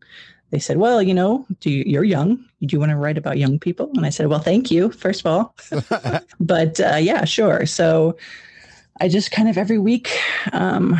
they 0.51 0.60
said, 0.60 0.77
"Well, 0.77 1.01
you 1.01 1.13
know, 1.13 1.46
do 1.60 1.70
you, 1.70 1.84
you're 1.86 2.03
young. 2.03 2.38
Do 2.62 2.74
you 2.74 2.79
want 2.79 2.91
to 2.91 2.98
write 2.98 3.18
about 3.18 3.38
young 3.38 3.60
people?" 3.60 3.91
And 3.96 4.06
I 4.06 4.10
said, 4.10 4.27
"Well, 4.27 4.39
thank 4.39 4.72
you, 4.72 4.91
first 4.91 5.22
of 5.22 5.27
all, 5.27 5.56
but 6.39 6.79
uh, 6.79 6.96
yeah, 6.96 7.25
sure." 7.25 7.65
So 7.65 8.18
I 9.00 9.08
just 9.08 9.32
kind 9.32 9.50
of 9.50 9.58
every 9.58 9.77
week 9.77 10.18
um, 10.53 11.00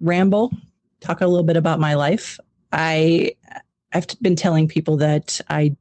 ramble, 0.00 0.52
talk 1.00 1.20
a 1.20 1.26
little 1.26 1.44
bit 1.44 1.56
about 1.56 1.80
my 1.80 1.94
life. 1.94 2.38
I 2.72 3.32
I've 3.92 4.06
been 4.20 4.36
telling 4.36 4.68
people 4.68 4.96
that 4.98 5.40
I 5.48 5.76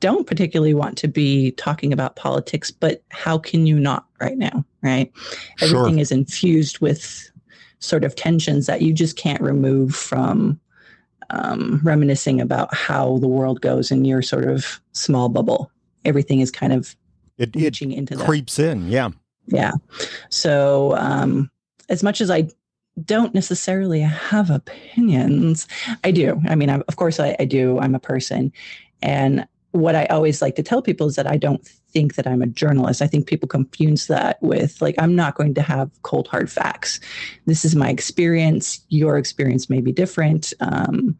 don't 0.00 0.26
particularly 0.26 0.74
want 0.74 0.98
to 0.98 1.08
be 1.08 1.52
talking 1.52 1.92
about 1.92 2.16
politics, 2.16 2.70
but 2.70 3.02
how 3.10 3.38
can 3.38 3.66
you 3.66 3.78
not 3.78 4.06
right 4.20 4.36
now, 4.36 4.64
right? 4.82 5.12
Sure. 5.58 5.68
Everything 5.78 6.00
is 6.00 6.10
infused 6.10 6.80
with 6.80 7.30
sort 7.78 8.04
of 8.04 8.16
tensions 8.16 8.66
that 8.66 8.82
you 8.82 8.92
just 8.92 9.16
can't 9.16 9.40
remove 9.40 9.94
from 9.94 10.58
um, 11.30 11.80
reminiscing 11.82 12.40
about 12.40 12.74
how 12.74 13.18
the 13.18 13.28
world 13.28 13.60
goes 13.60 13.90
in 13.90 14.04
your 14.04 14.22
sort 14.22 14.44
of 14.44 14.80
small 14.92 15.28
bubble. 15.28 15.70
Everything 16.04 16.40
is 16.40 16.50
kind 16.50 16.72
of 16.72 16.96
it, 17.38 17.54
reaching 17.54 17.92
into 17.92 18.16
creeps 18.16 18.56
that. 18.56 18.70
in. 18.70 18.88
Yeah. 18.88 19.10
Yeah. 19.46 19.72
So 20.28 20.96
um, 20.96 21.50
as 21.88 22.02
much 22.02 22.20
as 22.20 22.30
I 22.30 22.48
don't 23.04 23.34
necessarily 23.34 24.00
have 24.00 24.50
opinions, 24.50 25.66
I 26.04 26.10
do. 26.10 26.40
I 26.48 26.54
mean, 26.54 26.70
I, 26.70 26.80
of 26.88 26.96
course 26.96 27.18
I, 27.18 27.36
I 27.38 27.44
do. 27.44 27.78
I'm 27.78 27.94
a 27.94 28.00
person. 28.00 28.52
And 29.00 29.46
what 29.72 29.94
I 29.94 30.04
always 30.06 30.42
like 30.42 30.56
to 30.56 30.62
tell 30.62 30.82
people 30.82 31.06
is 31.06 31.16
that 31.16 31.26
I 31.26 31.36
don't 31.36 31.66
think 31.92 32.14
that 32.14 32.26
I'm 32.26 32.42
a 32.42 32.46
journalist. 32.46 33.02
I 33.02 33.06
think 33.06 33.26
people 33.26 33.48
confuse 33.48 34.06
that 34.06 34.42
with 34.42 34.80
like, 34.80 34.94
I'm 34.98 35.14
not 35.14 35.34
going 35.34 35.54
to 35.54 35.62
have 35.62 35.90
cold 36.02 36.28
hard 36.28 36.50
facts. 36.50 37.00
This 37.46 37.64
is 37.64 37.76
my 37.76 37.90
experience. 37.90 38.80
Your 38.88 39.18
experience 39.18 39.68
may 39.68 39.80
be 39.80 39.92
different. 39.92 40.52
Um, 40.60 41.18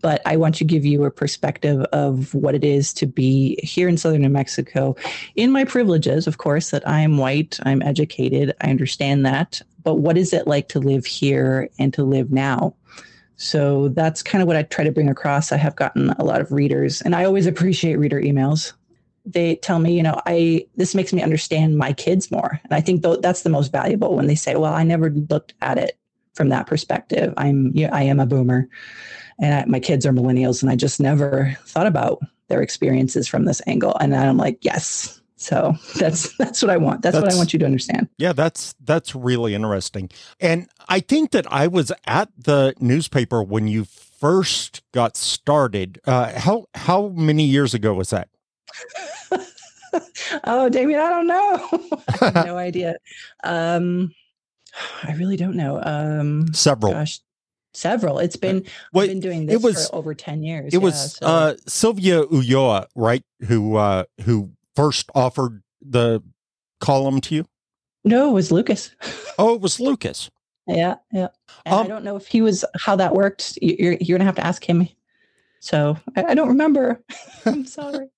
but 0.00 0.22
I 0.24 0.36
want 0.36 0.54
to 0.56 0.64
give 0.64 0.84
you 0.84 1.04
a 1.04 1.10
perspective 1.10 1.82
of 1.92 2.32
what 2.34 2.54
it 2.54 2.64
is 2.64 2.92
to 2.94 3.06
be 3.06 3.58
here 3.62 3.88
in 3.88 3.96
southern 3.96 4.22
New 4.22 4.30
Mexico. 4.30 4.96
In 5.36 5.52
my 5.52 5.64
privileges, 5.64 6.26
of 6.26 6.38
course, 6.38 6.70
that 6.70 6.88
I'm 6.88 7.18
white, 7.18 7.58
I'm 7.64 7.82
educated, 7.82 8.54
I 8.62 8.70
understand 8.70 9.26
that. 9.26 9.60
But 9.82 9.96
what 9.96 10.16
is 10.16 10.32
it 10.32 10.46
like 10.46 10.68
to 10.68 10.80
live 10.80 11.04
here 11.04 11.68
and 11.78 11.92
to 11.94 12.02
live 12.02 12.32
now? 12.32 12.74
So 13.36 13.88
that's 13.88 14.22
kind 14.22 14.40
of 14.40 14.48
what 14.48 14.56
I 14.56 14.62
try 14.62 14.84
to 14.84 14.92
bring 14.92 15.10
across. 15.10 15.52
I 15.52 15.56
have 15.56 15.76
gotten 15.76 16.10
a 16.10 16.24
lot 16.24 16.40
of 16.40 16.52
readers, 16.52 17.02
and 17.02 17.14
I 17.14 17.24
always 17.24 17.46
appreciate 17.46 17.96
reader 17.96 18.20
emails. 18.20 18.72
They 19.26 19.56
tell 19.56 19.78
me, 19.78 19.96
you 19.96 20.02
know, 20.02 20.20
I 20.26 20.66
this 20.76 20.94
makes 20.94 21.12
me 21.12 21.22
understand 21.22 21.78
my 21.78 21.92
kids 21.92 22.30
more, 22.30 22.60
and 22.64 22.72
I 22.72 22.80
think 22.80 23.02
th- 23.02 23.20
that's 23.20 23.42
the 23.42 23.50
most 23.50 23.72
valuable 23.72 24.14
when 24.16 24.26
they 24.26 24.34
say, 24.34 24.56
"Well, 24.56 24.74
I 24.74 24.82
never 24.82 25.10
looked 25.10 25.54
at 25.62 25.78
it 25.78 25.98
from 26.34 26.48
that 26.50 26.66
perspective. 26.66 27.32
I'm, 27.36 27.70
you 27.74 27.86
know, 27.86 27.92
I 27.92 28.02
am 28.02 28.20
a 28.20 28.26
boomer, 28.26 28.68
and 29.38 29.54
I, 29.54 29.64
my 29.66 29.80
kids 29.80 30.04
are 30.04 30.12
millennials, 30.12 30.62
and 30.62 30.70
I 30.70 30.76
just 30.76 31.00
never 31.00 31.56
thought 31.64 31.86
about 31.86 32.20
their 32.48 32.60
experiences 32.60 33.26
from 33.26 33.46
this 33.46 33.62
angle." 33.66 33.96
And 33.98 34.14
I'm 34.14 34.36
like, 34.36 34.58
"Yes, 34.62 35.22
so 35.36 35.74
that's 35.96 36.36
that's 36.36 36.62
what 36.62 36.70
I 36.70 36.76
want. 36.76 37.02
That's, 37.02 37.14
that's, 37.14 37.24
what 37.24 37.32
I 37.32 37.36
want 37.36 37.52
you 37.52 37.58
to 37.60 37.64
understand. 37.66 38.08
Yeah, 38.18 38.32
that's 38.32 38.74
that's 38.80 39.14
really 39.14 39.54
interesting. 39.54 40.10
And 40.40 40.68
I 40.88 41.00
think 41.00 41.30
that 41.32 41.50
I 41.52 41.66
was 41.66 41.92
at 42.06 42.30
the 42.36 42.74
newspaper 42.80 43.42
when 43.42 43.68
you 43.68 43.84
first 43.84 44.82
got 44.92 45.16
started, 45.16 46.00
uh, 46.06 46.38
how 46.38 46.66
how 46.74 47.08
many 47.08 47.44
years 47.44 47.74
ago 47.74 47.94
was 47.94 48.10
that? 48.10 48.28
oh, 50.44 50.68
Damien, 50.68 51.00
I 51.00 51.08
don't 51.08 51.26
know. 51.26 52.00
I 52.20 52.30
have 52.30 52.46
no 52.46 52.56
idea. 52.68 52.96
Um, 53.42 54.14
I 55.02 55.12
really 55.14 55.36
don't 55.36 55.56
know. 55.56 55.80
Um, 55.82 56.52
several. 56.52 56.92
Gosh, 56.92 57.20
several. 57.72 58.18
It's 58.18 58.36
been 58.36 58.66
well, 58.92 59.04
I've 59.04 59.10
been 59.10 59.20
doing 59.20 59.46
this 59.46 59.56
it 59.56 59.62
was, 59.62 59.88
for 59.88 59.96
over 59.96 60.14
ten 60.14 60.42
years. 60.42 60.74
It 60.74 60.78
yeah, 60.78 60.84
was 60.84 61.16
so. 61.16 61.26
uh, 61.26 61.54
Sylvia 61.66 62.24
Ulloa, 62.24 62.86
right? 62.94 63.24
Who 63.46 63.76
uh, 63.76 64.04
who 64.22 64.50
first 64.74 65.10
offered 65.14 65.62
the 65.80 66.22
column 66.80 67.20
to 67.22 67.34
you? 67.34 67.46
No, 68.04 68.30
it 68.30 68.34
was 68.34 68.52
Lucas. 68.52 68.94
oh, 69.38 69.54
it 69.54 69.60
was 69.60 69.80
Lucas. 69.80 70.30
Yeah, 70.66 70.96
yeah. 71.12 71.28
And 71.66 71.74
um, 71.74 71.84
I 71.84 71.88
don't 71.88 72.04
know 72.04 72.16
if 72.16 72.26
he 72.26 72.40
was 72.40 72.64
how 72.76 72.96
that 72.96 73.14
worked. 73.14 73.58
You're 73.60 73.96
you're 74.00 74.18
gonna 74.18 74.26
have 74.26 74.36
to 74.36 74.46
ask 74.46 74.64
him. 74.64 74.88
So 75.60 75.96
I, 76.16 76.24
I 76.24 76.34
don't 76.34 76.48
remember. 76.48 77.02
I'm 77.46 77.66
sorry. 77.66 78.08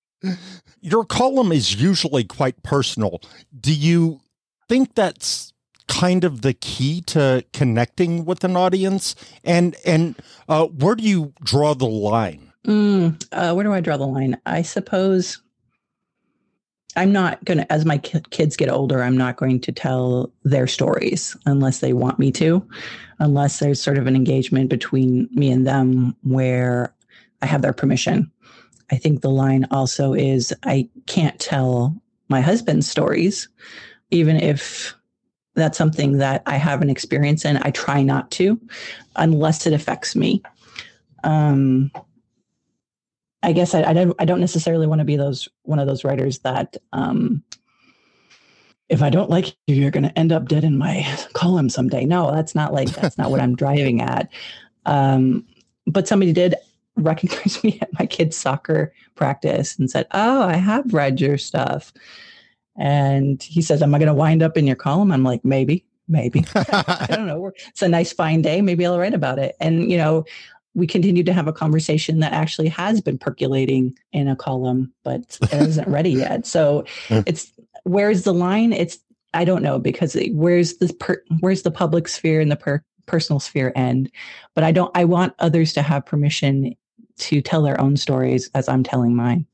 Your 0.81 1.05
column 1.05 1.51
is 1.51 1.81
usually 1.81 2.23
quite 2.23 2.63
personal. 2.63 3.21
Do 3.57 3.73
you 3.73 4.21
think 4.67 4.95
that's 4.95 5.53
kind 5.87 6.23
of 6.23 6.41
the 6.41 6.53
key 6.53 7.01
to 7.01 7.45
connecting 7.53 8.25
with 8.25 8.43
an 8.43 8.55
audience? 8.55 9.15
And 9.43 9.75
and 9.85 10.15
uh, 10.49 10.67
where 10.67 10.95
do 10.95 11.03
you 11.03 11.33
draw 11.43 11.73
the 11.73 11.87
line? 11.87 12.51
Mm, 12.65 13.23
uh, 13.31 13.53
where 13.53 13.63
do 13.63 13.73
I 13.73 13.79
draw 13.79 13.97
the 13.97 14.07
line? 14.07 14.37
I 14.45 14.61
suppose 14.61 15.41
I'm 16.97 17.11
not 17.11 17.43
going 17.45 17.59
to, 17.59 17.71
as 17.71 17.85
my 17.85 17.99
kids 17.99 18.57
get 18.57 18.69
older, 18.69 19.03
I'm 19.03 19.15
not 19.15 19.37
going 19.37 19.61
to 19.61 19.71
tell 19.71 20.33
their 20.43 20.65
stories 20.65 21.37
unless 21.45 21.79
they 21.79 21.93
want 21.93 22.17
me 22.17 22.31
to, 22.33 22.67
unless 23.19 23.59
there's 23.59 23.79
sort 23.79 23.99
of 23.99 24.07
an 24.07 24.15
engagement 24.15 24.69
between 24.69 25.29
me 25.31 25.51
and 25.51 25.65
them 25.65 26.15
where 26.23 26.93
I 27.43 27.45
have 27.45 27.61
their 27.61 27.71
permission. 27.73 28.31
I 28.91 28.95
think 28.95 29.21
the 29.21 29.29
line 29.29 29.67
also 29.71 30.13
is 30.13 30.53
I 30.63 30.89
can't 31.05 31.39
tell 31.39 31.95
my 32.29 32.41
husband's 32.41 32.89
stories, 32.89 33.49
even 34.11 34.37
if 34.37 34.95
that's 35.55 35.77
something 35.77 36.19
that 36.19 36.43
I 36.45 36.55
have 36.55 36.81
an 36.81 36.89
experience 36.89 37.43
in. 37.43 37.57
I 37.57 37.71
try 37.71 38.01
not 38.03 38.31
to, 38.31 38.59
unless 39.15 39.65
it 39.65 39.73
affects 39.73 40.15
me. 40.15 40.41
Um, 41.23 41.91
I 43.43 43.53
guess 43.53 43.73
I, 43.73 43.83
I 43.83 43.93
don't 43.93 44.15
I 44.19 44.25
don't 44.25 44.39
necessarily 44.39 44.87
want 44.87 44.99
to 44.99 45.05
be 45.05 45.15
those 45.15 45.47
one 45.63 45.79
of 45.79 45.87
those 45.87 46.03
writers 46.03 46.39
that 46.39 46.77
um, 46.93 47.43
if 48.89 49.01
I 49.01 49.09
don't 49.09 49.29
like 49.29 49.55
you, 49.67 49.75
you're 49.75 49.91
going 49.91 50.03
to 50.03 50.17
end 50.17 50.31
up 50.31 50.47
dead 50.47 50.63
in 50.63 50.77
my 50.77 51.05
column 51.33 51.69
someday. 51.69 52.05
No, 52.05 52.31
that's 52.31 52.55
not 52.55 52.73
like 52.73 52.89
that's 52.91 53.17
not 53.17 53.31
what 53.31 53.39
I'm 53.39 53.55
driving 53.55 54.01
at. 54.01 54.31
Um, 54.85 55.45
but 55.85 56.07
somebody 56.07 56.33
did 56.33 56.55
recognize 56.97 57.63
me 57.63 57.79
at 57.81 57.97
my 57.99 58.05
kid's 58.05 58.37
soccer 58.37 58.93
practice 59.15 59.77
and 59.77 59.89
said, 59.89 60.07
"Oh, 60.11 60.43
I 60.43 60.55
have 60.55 60.93
read 60.93 61.21
your 61.21 61.37
stuff." 61.37 61.93
And 62.77 63.41
he 63.41 63.61
says, 63.61 63.81
"Am 63.81 63.93
I 63.93 63.99
going 63.99 64.07
to 64.07 64.13
wind 64.13 64.43
up 64.43 64.57
in 64.57 64.67
your 64.67 64.75
column?" 64.75 65.11
I'm 65.11 65.23
like, 65.23 65.43
"Maybe." 65.43 65.85
Maybe 66.09 66.45
I 66.55 67.07
don't 67.09 67.27
know. 67.27 67.51
It's 67.67 67.81
a 67.81 67.89
nice 67.89 68.13
fine 68.13 68.41
day. 68.41 68.61
Maybe 68.61 68.85
I'll 68.85 68.97
write 68.97 69.13
about 69.13 69.39
it. 69.39 69.57
And 69.59 69.91
you 69.91 69.97
know, 69.97 70.23
we 70.73 70.87
continue 70.87 71.23
to 71.23 71.33
have 71.33 71.47
a 71.47 71.53
conversation 71.53 72.19
that 72.19 72.33
actually 72.33 72.69
has 72.69 73.01
been 73.01 73.17
percolating 73.17 73.97
in 74.13 74.27
a 74.27 74.35
column, 74.35 74.93
but 75.03 75.37
it 75.41 75.53
isn't 75.53 75.87
ready 75.87 76.11
yet. 76.13 76.45
So 76.45 76.85
it's 77.09 77.51
where's 77.83 78.23
the 78.23 78.33
line? 78.33 78.71
It's 78.73 78.99
I 79.33 79.43
don't 79.43 79.63
know 79.63 79.79
because 79.79 80.15
where's 80.31 80.77
the 80.77 80.93
per, 80.93 81.21
where's 81.39 81.63
the 81.63 81.71
public 81.71 82.07
sphere 82.07 82.39
and 82.39 82.51
the 82.51 82.55
per, 82.55 82.83
personal 83.07 83.39
sphere 83.39 83.73
end? 83.75 84.11
But 84.55 84.63
I 84.63 84.71
don't. 84.71 84.91
I 84.95 85.03
want 85.03 85.33
others 85.39 85.73
to 85.73 85.81
have 85.81 86.05
permission 86.05 86.75
to 87.17 87.41
tell 87.41 87.61
their 87.61 87.79
own 87.79 87.97
stories 87.97 88.49
as 88.53 88.67
I'm 88.67 88.83
telling 88.83 89.15
mine. 89.15 89.45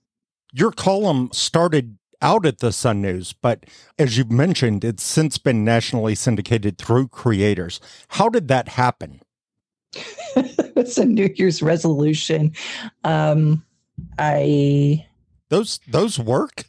Your 0.54 0.72
column 0.72 1.30
started 1.32 1.98
out 2.22 2.46
at 2.46 2.60
the 2.60 2.72
Sun 2.72 3.02
News, 3.02 3.34
but 3.34 3.66
as 4.00 4.18
you've 4.18 4.32
mentioned, 4.32 4.84
it's 4.84 5.04
since 5.04 5.38
been 5.38 5.66
nationally 5.66 6.16
syndicated 6.16 6.78
through 6.78 7.10
creators. 7.10 7.80
How 8.10 8.30
did 8.30 8.48
that 8.48 8.70
happen? 8.70 9.22
it's 10.36 10.98
a 10.98 11.06
New 11.06 11.30
Year's 11.36 11.62
resolution. 11.62 12.54
Um, 13.04 13.64
I 14.18 15.06
those 15.50 15.80
those 15.88 16.18
work. 16.18 16.66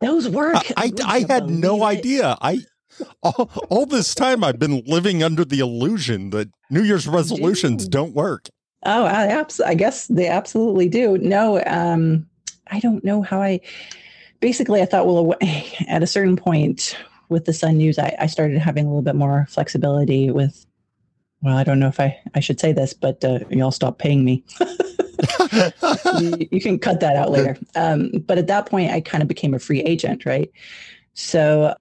Those 0.00 0.28
work. 0.28 0.56
I 0.76 0.90
I, 0.98 1.04
I 1.04 1.24
had 1.28 1.50
no 1.50 1.84
it. 1.84 1.98
idea. 1.98 2.36
I 2.40 2.60
all, 3.22 3.50
all 3.70 3.86
this 3.86 4.14
time 4.14 4.42
I've 4.42 4.58
been 4.58 4.82
living 4.86 5.22
under 5.22 5.44
the 5.44 5.60
illusion 5.60 6.30
that 6.30 6.50
New 6.70 6.82
Year's 6.82 7.06
resolutions 7.06 7.84
do. 7.84 7.90
don't 7.90 8.14
work. 8.14 8.48
Oh, 8.84 9.04
I, 9.04 9.26
abs- 9.26 9.60
I 9.60 9.74
guess 9.74 10.06
they 10.06 10.28
absolutely 10.28 10.88
do. 10.88 11.18
No, 11.18 11.62
um, 11.66 12.28
I 12.68 12.80
don't 12.80 13.04
know 13.04 13.22
how 13.22 13.42
I. 13.42 13.60
Basically, 14.40 14.80
I 14.80 14.86
thought, 14.86 15.06
well, 15.06 15.34
at 15.88 16.02
a 16.02 16.06
certain 16.06 16.36
point 16.36 16.96
with 17.28 17.44
the 17.44 17.52
Sun 17.52 17.78
News, 17.78 17.98
I, 17.98 18.16
I 18.20 18.26
started 18.26 18.58
having 18.58 18.86
a 18.86 18.88
little 18.88 19.02
bit 19.02 19.16
more 19.16 19.46
flexibility 19.50 20.30
with 20.30 20.64
well, 21.42 21.56
I 21.56 21.64
don't 21.64 21.78
know 21.78 21.88
if 21.88 22.00
I, 22.00 22.18
I 22.34 22.40
should 22.40 22.58
say 22.58 22.72
this, 22.72 22.92
but 22.92 23.24
uh, 23.24 23.40
y'all 23.50 23.70
stop 23.70 23.98
paying 23.98 24.24
me. 24.24 24.44
you, 26.20 26.48
you, 26.50 26.60
can 26.60 26.78
cut 26.78 27.00
that 27.00 27.16
out 27.16 27.30
later. 27.30 27.56
Um, 27.76 28.10
but 28.26 28.38
at 28.38 28.48
that 28.48 28.66
point, 28.66 28.90
I 28.90 29.00
kind 29.00 29.22
of 29.22 29.28
became 29.28 29.54
a 29.54 29.58
free 29.58 29.80
agent, 29.82 30.26
right? 30.26 30.50
So 31.14 31.76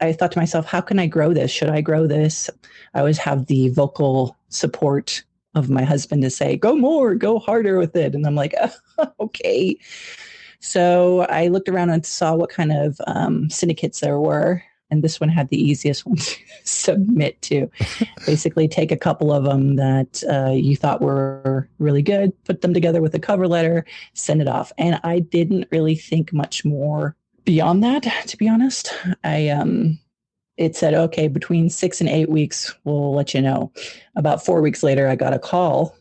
I 0.00 0.12
thought 0.12 0.32
to 0.32 0.38
myself, 0.38 0.64
how 0.64 0.80
can 0.80 0.98
I 0.98 1.06
grow 1.06 1.34
this? 1.34 1.50
Should 1.50 1.68
I 1.68 1.82
grow 1.82 2.06
this? 2.06 2.48
I 2.94 3.00
always 3.00 3.18
have 3.18 3.46
the 3.46 3.68
vocal 3.68 4.36
support 4.48 5.22
of 5.54 5.70
my 5.70 5.84
husband 5.84 6.22
to 6.22 6.30
say, 6.30 6.56
go 6.56 6.76
more, 6.76 7.14
go 7.14 7.38
harder 7.38 7.78
with 7.78 7.96
it. 7.96 8.14
And 8.14 8.26
I'm 8.26 8.34
like, 8.34 8.54
oh, 8.60 9.12
okay. 9.20 9.76
So 10.60 11.22
I 11.22 11.48
looked 11.48 11.68
around 11.68 11.90
and 11.90 12.04
saw 12.04 12.34
what 12.34 12.50
kind 12.50 12.72
of 12.72 13.00
um, 13.06 13.48
syndicates 13.50 14.00
there 14.00 14.18
were 14.18 14.62
and 14.90 15.02
this 15.02 15.20
one 15.20 15.28
had 15.28 15.48
the 15.48 15.60
easiest 15.60 16.04
one 16.06 16.16
to 16.16 16.36
submit 16.64 17.40
to. 17.42 17.70
Basically, 18.26 18.68
take 18.68 18.92
a 18.92 18.96
couple 18.96 19.32
of 19.32 19.44
them 19.44 19.76
that 19.76 20.22
uh, 20.30 20.50
you 20.50 20.76
thought 20.76 21.00
were 21.00 21.68
really 21.78 22.02
good, 22.02 22.32
put 22.44 22.60
them 22.60 22.74
together 22.74 23.00
with 23.00 23.14
a 23.14 23.20
cover 23.20 23.48
letter, 23.48 23.86
send 24.14 24.42
it 24.42 24.48
off. 24.48 24.72
And 24.78 25.00
I 25.04 25.20
didn't 25.20 25.68
really 25.70 25.94
think 25.94 26.32
much 26.32 26.64
more 26.64 27.16
beyond 27.44 27.82
that, 27.84 28.02
to 28.26 28.36
be 28.36 28.48
honest. 28.48 28.92
I 29.24 29.48
um, 29.48 29.98
it 30.60 30.76
said, 30.76 30.94
okay, 30.94 31.26
between 31.26 31.70
six 31.70 32.00
and 32.00 32.08
eight 32.08 32.28
weeks, 32.28 32.74
we'll 32.84 33.14
let 33.14 33.34
you 33.34 33.40
know. 33.40 33.72
About 34.14 34.44
four 34.44 34.60
weeks 34.60 34.82
later, 34.82 35.08
I 35.08 35.16
got 35.16 35.32
a 35.32 35.38
call 35.38 35.96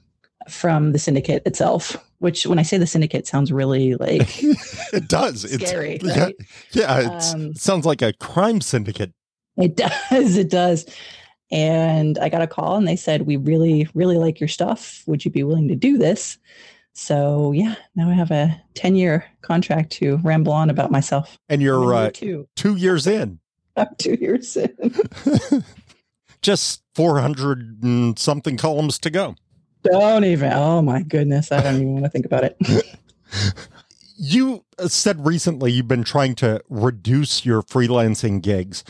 from 0.49 0.91
the 0.91 0.99
syndicate 0.99 1.43
itself 1.45 1.97
which 2.19 2.45
when 2.45 2.59
I 2.59 2.63
say 2.63 2.77
the 2.77 2.87
syndicate 2.87 3.27
sounds 3.27 3.51
really 3.51 3.95
like 3.95 4.43
it 4.43 5.07
does. 5.07 5.49
Scary, 5.49 5.95
it's 6.01 6.17
right? 6.17 6.35
yeah, 6.73 6.99
yeah 6.99 7.31
um, 7.33 7.51
it 7.51 7.57
sounds 7.57 7.85
like 7.85 8.01
a 8.01 8.13
crime 8.13 8.61
syndicate. 8.61 9.13
It 9.57 9.75
does. 10.11 10.37
It 10.37 10.49
does. 10.49 10.85
And 11.51 12.17
I 12.19 12.29
got 12.29 12.43
a 12.43 12.47
call 12.47 12.75
and 12.75 12.87
they 12.87 12.95
said, 12.95 13.23
We 13.23 13.37
really, 13.37 13.87
really 13.93 14.17
like 14.17 14.39
your 14.39 14.47
stuff. 14.47 15.03
Would 15.07 15.25
you 15.25 15.31
be 15.31 15.43
willing 15.43 15.67
to 15.69 15.75
do 15.75 15.97
this? 15.97 16.37
So 16.93 17.53
yeah, 17.53 17.75
now 17.95 18.09
I 18.09 18.13
have 18.13 18.31
a 18.31 18.61
10 18.75 18.95
year 18.95 19.25
contract 19.41 19.91
to 19.93 20.17
ramble 20.17 20.53
on 20.53 20.69
about 20.69 20.91
myself. 20.91 21.37
And 21.47 21.61
you're 21.61 21.93
uh, 21.93 22.11
two. 22.13 22.47
two 22.55 22.75
years 22.75 23.07
in. 23.07 23.39
I'm 23.79 23.95
two 23.97 24.17
years 24.19 24.55
in. 24.57 24.93
Just 26.41 26.83
400 26.95 27.83
and 27.83 28.17
something 28.17 28.57
columns 28.57 28.99
to 28.99 29.09
go. 29.09 29.35
Don't 29.83 30.25
even. 30.25 30.51
Oh 30.53 30.81
my 30.81 31.01
goodness. 31.01 31.51
I 31.51 31.61
don't 31.61 31.75
even 31.75 31.93
want 31.93 32.05
to 32.05 32.09
think 32.09 32.25
about 32.25 32.43
it. 32.43 32.57
you 34.17 34.65
said 34.87 35.25
recently 35.25 35.71
you've 35.71 35.87
been 35.87 36.03
trying 36.03 36.35
to 36.35 36.61
reduce 36.69 37.45
your 37.45 37.61
freelancing 37.63 38.41
gigs. 38.41 38.83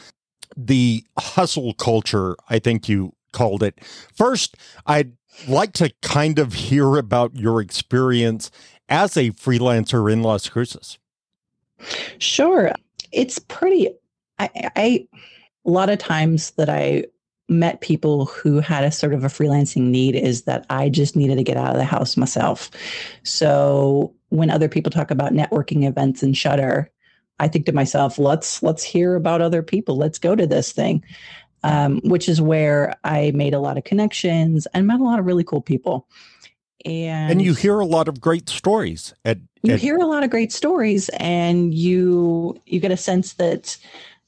The 0.58 1.04
hustle 1.18 1.74
culture, 1.74 2.36
I 2.50 2.60
think 2.60 2.90
you 2.90 3.14
called 3.32 3.64
it. 3.64 3.80
First, 4.16 4.58
I'd 4.86 5.14
like 5.48 5.74
to 5.74 5.94
kind 6.02 6.40
of 6.40 6.54
hear 6.54 6.98
about 6.98 7.36
your 7.36 7.62
experience 7.62 8.52
as 8.90 9.16
a 9.16 9.32
freelancer 9.32 10.12
in 10.12 10.24
Las 10.24 10.50
Cruces. 10.50 10.98
Sure. 12.18 12.72
It's 13.12 13.40
pretty 13.40 13.90
I, 14.40 14.50
I 14.76 15.08
a 15.66 15.70
lot 15.70 15.90
of 15.90 16.00
times 16.00 16.52
that 16.52 16.70
I 16.70 17.06
met 17.50 17.82
people 17.82 18.26
who 18.26 18.60
had 18.60 18.84
a 18.84 18.92
sort 18.92 19.14
of 19.14 19.24
a 19.24 19.28
freelancing 19.28 19.90
need 19.90 20.16
is 20.16 20.44
that 20.44 20.66
I 20.70 20.88
just 20.88 21.16
needed 21.16 21.38
to 21.38 21.44
get 21.44 21.58
out 21.58 21.72
of 21.72 21.78
the 21.78 21.84
house 21.84 22.16
myself. 22.16 22.70
So 23.24 24.14
when 24.30 24.52
other 24.52 24.70
people 24.70 24.92
talk 24.92 25.10
about 25.10 25.34
networking 25.34 25.88
events 25.88 26.22
and 26.22 26.38
Shudder, 26.38 26.92
I 27.40 27.48
think 27.48 27.66
to 27.66 27.72
myself, 27.72 28.20
let's 28.20 28.62
let's 28.62 28.84
hear 28.84 29.16
about 29.16 29.42
other 29.42 29.64
people. 29.64 29.98
Let's 29.98 30.20
go 30.20 30.36
to 30.36 30.46
this 30.46 30.72
thing. 30.72 31.04
Um, 31.62 32.00
which 32.06 32.30
is 32.30 32.40
where 32.40 32.96
I 33.04 33.32
made 33.36 33.54
a 33.54 33.60
lot 33.60 33.78
of 33.78 33.84
connections 33.84 34.66
and 34.74 34.88
met 34.88 35.02
a 35.02 35.04
lot 35.04 35.20
of 35.20 35.26
really 35.26 35.44
cool 35.44 35.60
people. 35.60 36.08
And, 36.86 37.32
and 37.32 37.42
you 37.42 37.54
hear 37.54 37.82
a 37.82 37.86
lot 37.86 38.08
of 38.08 38.22
great 38.22 38.48
stories 38.48 39.14
at, 39.26 39.40
you 39.64 39.76
hear 39.76 39.98
a 39.98 40.06
lot 40.06 40.24
of 40.24 40.30
great 40.30 40.54
stories 40.54 41.10
and 41.18 41.74
you 41.74 42.58
you 42.66 42.80
get 42.80 42.92
a 42.92 42.98
sense 42.98 43.34
that 43.34 43.78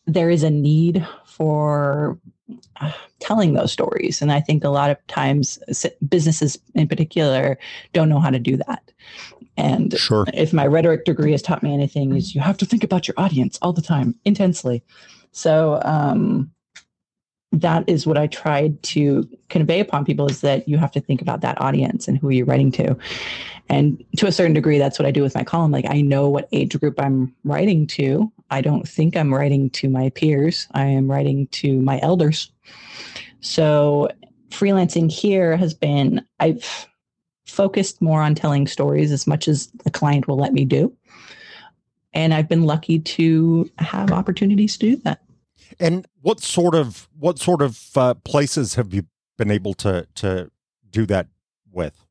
there 0.05 0.29
is 0.29 0.43
a 0.43 0.49
need 0.49 1.05
for 1.25 2.17
uh, 2.81 2.91
telling 3.19 3.53
those 3.53 3.71
stories. 3.71 4.21
And 4.21 4.31
I 4.31 4.39
think 4.41 4.63
a 4.63 4.69
lot 4.69 4.89
of 4.89 4.97
times 5.07 5.59
businesses 6.09 6.57
in 6.75 6.87
particular 6.87 7.57
don't 7.93 8.09
know 8.09 8.19
how 8.19 8.29
to 8.29 8.39
do 8.39 8.57
that. 8.57 8.91
And 9.57 9.97
sure. 9.97 10.25
if 10.33 10.53
my 10.53 10.65
rhetoric 10.65 11.05
degree 11.05 11.31
has 11.31 11.41
taught 11.41 11.63
me 11.63 11.73
anything, 11.73 12.15
is 12.15 12.33
you 12.33 12.41
have 12.41 12.57
to 12.57 12.65
think 12.65 12.83
about 12.83 13.07
your 13.07 13.15
audience 13.17 13.59
all 13.61 13.73
the 13.73 13.81
time, 13.81 14.15
intensely. 14.25 14.83
So 15.31 15.79
um, 15.83 16.51
that 17.51 17.83
is 17.87 18.07
what 18.07 18.17
I 18.17 18.27
tried 18.27 18.81
to 18.83 19.27
convey 19.49 19.79
upon 19.79 20.05
people 20.05 20.27
is 20.27 20.41
that 20.41 20.67
you 20.67 20.77
have 20.77 20.91
to 20.93 21.01
think 21.01 21.21
about 21.21 21.41
that 21.41 21.59
audience 21.59 22.07
and 22.07 22.17
who 22.17 22.29
you're 22.29 22.45
writing 22.45 22.71
to. 22.73 22.97
And 23.67 24.03
to 24.17 24.27
a 24.27 24.31
certain 24.31 24.53
degree, 24.53 24.77
that's 24.77 24.97
what 24.97 25.05
I 25.05 25.11
do 25.11 25.21
with 25.21 25.35
my 25.35 25.43
column. 25.43 25.71
Like 25.71 25.85
I 25.89 26.01
know 26.01 26.29
what 26.29 26.47
age 26.51 26.79
group 26.79 26.99
I'm 26.99 27.33
writing 27.43 27.87
to. 27.87 28.31
I 28.49 28.61
don't 28.61 28.87
think 28.87 29.15
I'm 29.15 29.33
writing 29.33 29.69
to 29.71 29.89
my 29.89 30.09
peers. 30.09 30.67
I 30.71 30.85
am 30.85 31.09
writing 31.09 31.47
to 31.47 31.81
my 31.81 31.99
elders. 32.01 32.51
So 33.41 34.09
freelancing 34.49 35.11
here 35.11 35.57
has 35.57 35.73
been, 35.73 36.25
I've 36.39 36.87
focused 37.45 38.01
more 38.01 38.21
on 38.21 38.35
telling 38.35 38.67
stories 38.67 39.11
as 39.11 39.27
much 39.27 39.47
as 39.47 39.67
the 39.83 39.91
client 39.91 40.27
will 40.27 40.37
let 40.37 40.53
me 40.53 40.63
do. 40.63 40.95
And 42.13 42.33
I've 42.33 42.49
been 42.49 42.63
lucky 42.63 42.99
to 42.99 43.69
have 43.77 44.11
opportunities 44.11 44.77
to 44.77 44.91
do 44.91 44.95
that. 44.97 45.21
And 45.79 46.07
what 46.21 46.41
sort 46.41 46.75
of 46.75 47.07
what 47.17 47.39
sort 47.39 47.61
of 47.61 47.79
uh, 47.95 48.13
places 48.15 48.75
have 48.75 48.93
you 48.93 49.05
been 49.37 49.51
able 49.51 49.73
to 49.75 50.07
to 50.15 50.51
do 50.89 51.05
that 51.07 51.27
with? 51.71 52.05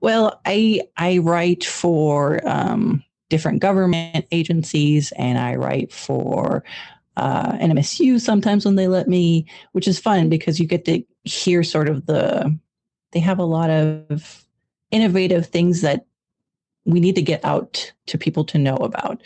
Well, 0.00 0.40
I 0.44 0.82
I 0.96 1.18
write 1.18 1.64
for 1.64 2.46
um, 2.48 3.02
different 3.28 3.60
government 3.60 4.26
agencies, 4.30 5.12
and 5.12 5.38
I 5.38 5.56
write 5.56 5.92
for 5.92 6.62
uh, 7.16 7.52
NMSU 7.52 8.20
sometimes 8.20 8.64
when 8.64 8.76
they 8.76 8.88
let 8.88 9.08
me, 9.08 9.46
which 9.72 9.88
is 9.88 9.98
fun 9.98 10.28
because 10.28 10.60
you 10.60 10.66
get 10.66 10.84
to 10.84 11.02
hear 11.24 11.62
sort 11.62 11.88
of 11.88 12.06
the. 12.06 12.56
They 13.12 13.20
have 13.20 13.38
a 13.38 13.44
lot 13.44 13.70
of 13.70 14.44
innovative 14.90 15.46
things 15.46 15.80
that 15.80 16.06
we 16.84 17.00
need 17.00 17.14
to 17.14 17.22
get 17.22 17.44
out 17.44 17.92
to 18.06 18.18
people 18.18 18.44
to 18.44 18.58
know 18.58 18.76
about. 18.76 19.22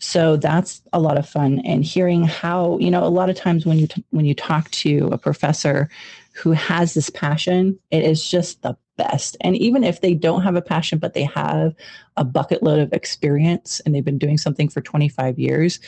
So 0.00 0.36
that's 0.36 0.80
a 0.94 0.98
lot 0.98 1.18
of 1.18 1.28
fun 1.28 1.60
and 1.60 1.84
hearing 1.84 2.24
how, 2.24 2.78
you 2.78 2.90
know, 2.90 3.04
a 3.04 3.08
lot 3.08 3.28
of 3.28 3.36
times 3.36 3.66
when 3.66 3.78
you 3.78 3.86
t- 3.86 4.04
when 4.10 4.24
you 4.24 4.34
talk 4.34 4.70
to 4.70 5.10
a 5.12 5.18
professor 5.18 5.90
who 6.32 6.52
has 6.52 6.94
this 6.94 7.10
passion, 7.10 7.78
it 7.90 8.02
is 8.02 8.26
just 8.26 8.62
the 8.62 8.76
best. 8.96 9.36
And 9.42 9.56
even 9.56 9.84
if 9.84 10.00
they 10.00 10.14
don't 10.14 10.42
have 10.42 10.56
a 10.56 10.62
passion 10.62 10.98
but 10.98 11.12
they 11.12 11.24
have 11.24 11.74
a 12.16 12.24
bucket 12.24 12.62
load 12.62 12.78
of 12.78 12.94
experience 12.94 13.80
and 13.80 13.94
they've 13.94 14.04
been 14.04 14.18
doing 14.18 14.38
something 14.38 14.70
for 14.70 14.80
25 14.80 15.38
years, 15.38 15.80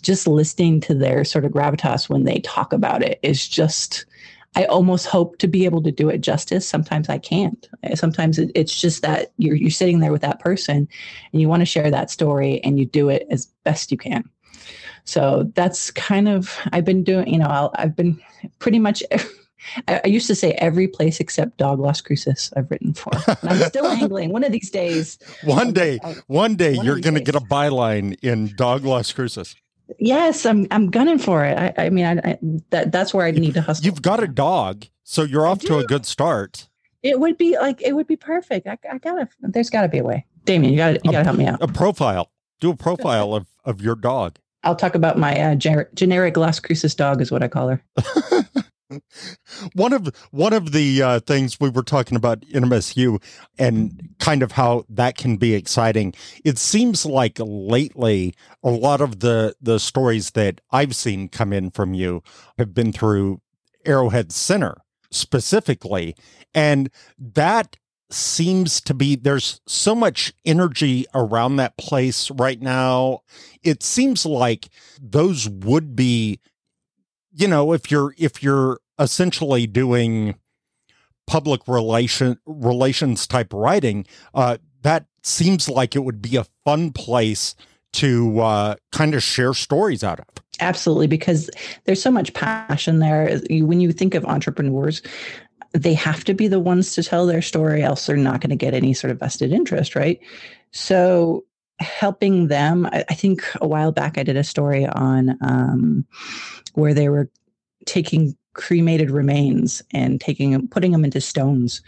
just 0.00 0.28
listening 0.28 0.80
to 0.82 0.94
their 0.94 1.24
sort 1.24 1.44
of 1.44 1.50
gravitas 1.50 2.08
when 2.08 2.22
they 2.22 2.38
talk 2.40 2.72
about 2.72 3.02
it 3.02 3.18
is 3.22 3.48
just 3.48 4.06
I 4.56 4.64
almost 4.64 5.06
hope 5.06 5.36
to 5.38 5.46
be 5.46 5.66
able 5.66 5.82
to 5.82 5.92
do 5.92 6.08
it 6.08 6.22
justice. 6.22 6.66
Sometimes 6.66 7.10
I 7.10 7.18
can't. 7.18 7.68
Sometimes 7.94 8.38
it's 8.38 8.80
just 8.80 9.02
that 9.02 9.32
you're 9.36 9.54
you're 9.54 9.70
sitting 9.70 10.00
there 10.00 10.12
with 10.12 10.22
that 10.22 10.40
person, 10.40 10.88
and 11.32 11.40
you 11.40 11.48
want 11.48 11.60
to 11.60 11.66
share 11.66 11.90
that 11.90 12.10
story, 12.10 12.60
and 12.64 12.78
you 12.78 12.86
do 12.86 13.10
it 13.10 13.26
as 13.30 13.46
best 13.64 13.92
you 13.92 13.98
can. 13.98 14.28
So 15.04 15.50
that's 15.54 15.90
kind 15.90 16.26
of 16.26 16.58
I've 16.72 16.86
been 16.86 17.04
doing. 17.04 17.28
You 17.28 17.38
know, 17.38 17.70
i 17.74 17.82
have 17.82 17.94
been 17.94 18.18
pretty 18.58 18.78
much. 18.78 19.02
I, 19.88 20.00
I, 20.04 20.06
used 20.06 20.28
to 20.28 20.34
say 20.36 20.52
every 20.52 20.86
place 20.86 21.18
except 21.18 21.56
Dog 21.56 21.80
Las 21.80 22.00
Cruces 22.00 22.52
I've 22.56 22.70
written 22.70 22.94
for. 22.94 23.10
And 23.26 23.50
I'm 23.50 23.68
still 23.68 23.86
angling. 24.02 24.30
One 24.30 24.44
of 24.44 24.52
these 24.52 24.70
days. 24.70 25.18
One 25.42 25.72
day, 25.72 25.98
I'll, 26.04 26.14
one 26.28 26.54
day, 26.54 26.76
one 26.76 26.86
you're 26.86 27.00
going 27.00 27.14
to 27.14 27.20
get 27.20 27.34
a 27.34 27.40
byline 27.40 28.16
in 28.22 28.54
Dog 28.54 28.84
Las 28.84 29.10
Cruces. 29.10 29.56
Yes, 29.98 30.44
I'm 30.46 30.66
I'm 30.70 30.90
gunning 30.90 31.18
for 31.18 31.44
it. 31.44 31.56
I, 31.56 31.86
I 31.86 31.90
mean, 31.90 32.04
I, 32.04 32.12
I, 32.30 32.38
that 32.70 32.92
that's 32.92 33.14
where 33.14 33.26
I 33.26 33.30
need 33.30 33.54
to 33.54 33.62
hustle. 33.62 33.84
You've 33.84 34.02
got 34.02 34.22
a 34.22 34.26
dog, 34.26 34.86
so 35.04 35.22
you're 35.22 35.46
off 35.46 35.60
to 35.60 35.78
a 35.78 35.84
good 35.84 36.06
start. 36.06 36.68
It 37.02 37.20
would 37.20 37.38
be 37.38 37.56
like 37.58 37.80
it 37.82 37.92
would 37.92 38.06
be 38.06 38.16
perfect. 38.16 38.66
I, 38.66 38.78
I 38.90 38.98
gotta. 38.98 39.28
There's 39.40 39.70
got 39.70 39.82
to 39.82 39.88
be 39.88 39.98
a 39.98 40.04
way. 40.04 40.26
Damien, 40.44 40.72
you 40.72 40.78
got 40.78 40.94
to 40.94 41.00
you 41.04 41.12
got 41.12 41.18
to 41.18 41.24
help 41.24 41.36
me 41.36 41.46
out. 41.46 41.62
A 41.62 41.68
profile. 41.68 42.30
Do 42.60 42.70
a 42.70 42.76
profile 42.76 43.34
of 43.34 43.46
of 43.64 43.80
your 43.80 43.94
dog. 43.94 44.38
I'll 44.64 44.76
talk 44.76 44.96
about 44.96 45.16
my 45.16 45.38
uh, 45.40 45.54
ger- 45.54 45.88
generic 45.94 46.36
Las 46.36 46.58
Cruces 46.58 46.94
dog, 46.94 47.20
is 47.20 47.30
what 47.30 47.42
I 47.42 47.48
call 47.48 47.68
her. 47.68 47.84
one 49.74 49.92
of 49.92 50.08
one 50.30 50.52
of 50.52 50.72
the 50.72 51.02
uh, 51.02 51.20
things 51.20 51.58
we 51.58 51.68
were 51.68 51.82
talking 51.82 52.16
about 52.16 52.44
in 52.44 52.64
MSU 52.64 53.22
and 53.58 54.14
kind 54.18 54.42
of 54.42 54.52
how 54.52 54.84
that 54.88 55.16
can 55.16 55.36
be 55.36 55.54
exciting. 55.54 56.14
It 56.44 56.58
seems 56.58 57.04
like 57.04 57.38
lately 57.38 58.34
a 58.62 58.70
lot 58.70 59.00
of 59.00 59.20
the 59.20 59.54
the 59.60 59.78
stories 59.78 60.32
that 60.32 60.60
I've 60.70 60.94
seen 60.94 61.28
come 61.28 61.52
in 61.52 61.70
from 61.70 61.94
you 61.94 62.22
have 62.58 62.74
been 62.74 62.92
through 62.92 63.40
Arrowhead 63.84 64.32
Center 64.32 64.76
specifically, 65.10 66.14
and 66.54 66.90
that 67.18 67.76
seems 68.08 68.80
to 68.80 68.94
be 68.94 69.16
there's 69.16 69.60
so 69.66 69.94
much 69.94 70.32
energy 70.44 71.06
around 71.14 71.56
that 71.56 71.76
place 71.76 72.30
right 72.30 72.60
now. 72.60 73.20
It 73.64 73.82
seems 73.82 74.24
like 74.24 74.68
those 75.00 75.48
would 75.48 75.96
be 75.96 76.40
you 77.36 77.46
know, 77.46 77.72
if 77.72 77.90
you're 77.90 78.14
if 78.18 78.42
you're 78.42 78.80
essentially 78.98 79.66
doing 79.66 80.36
public 81.26 81.68
relation 81.68 82.38
relations 82.46 83.26
type 83.26 83.52
writing, 83.52 84.06
uh, 84.34 84.56
that 84.82 85.06
seems 85.22 85.68
like 85.68 85.94
it 85.94 86.04
would 86.04 86.22
be 86.22 86.36
a 86.36 86.46
fun 86.64 86.92
place 86.92 87.54
to 87.92 88.40
uh, 88.40 88.74
kind 88.92 89.14
of 89.14 89.22
share 89.22 89.52
stories 89.54 90.02
out 90.02 90.20
of. 90.20 90.26
Absolutely, 90.60 91.06
because 91.06 91.50
there's 91.84 92.02
so 92.02 92.10
much 92.10 92.32
passion 92.32 93.00
there. 93.00 93.38
When 93.50 93.80
you 93.80 93.92
think 93.92 94.14
of 94.14 94.24
entrepreneurs, 94.24 95.02
they 95.72 95.94
have 95.94 96.24
to 96.24 96.34
be 96.34 96.48
the 96.48 96.60
ones 96.60 96.94
to 96.94 97.02
tell 97.02 97.26
their 97.26 97.42
story, 97.42 97.82
else 97.82 98.06
they're 98.06 98.16
not 98.16 98.40
going 98.40 98.50
to 98.50 98.56
get 98.56 98.72
any 98.72 98.94
sort 98.94 99.10
of 99.10 99.20
vested 99.20 99.52
interest, 99.52 99.94
right? 99.94 100.18
So 100.72 101.44
helping 101.78 102.48
them, 102.48 102.86
I, 102.86 103.04
I 103.08 103.14
think 103.14 103.42
a 103.60 103.66
while 103.66 103.92
back 103.92 104.18
I 104.18 104.22
did 104.22 104.36
a 104.36 104.44
story 104.44 104.86
on 104.86 105.36
um, 105.40 106.06
where 106.74 106.94
they 106.94 107.08
were 107.08 107.30
taking 107.86 108.36
cremated 108.54 109.10
remains 109.10 109.82
and 109.92 110.20
taking 110.20 110.50
them 110.50 110.66
putting 110.68 110.92
them 110.92 111.04
into 111.04 111.20
stones. 111.20 111.82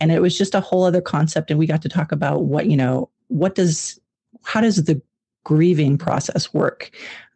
And 0.00 0.12
it 0.12 0.22
was 0.22 0.38
just 0.38 0.54
a 0.54 0.60
whole 0.60 0.84
other 0.84 1.00
concept 1.00 1.50
and 1.50 1.58
we 1.58 1.66
got 1.66 1.82
to 1.82 1.88
talk 1.88 2.12
about 2.12 2.44
what 2.44 2.66
you 2.66 2.76
know 2.76 3.10
what 3.28 3.54
does 3.54 4.00
how 4.44 4.60
does 4.60 4.84
the 4.84 5.00
grieving 5.44 5.98
process 5.98 6.54
work? 6.54 6.90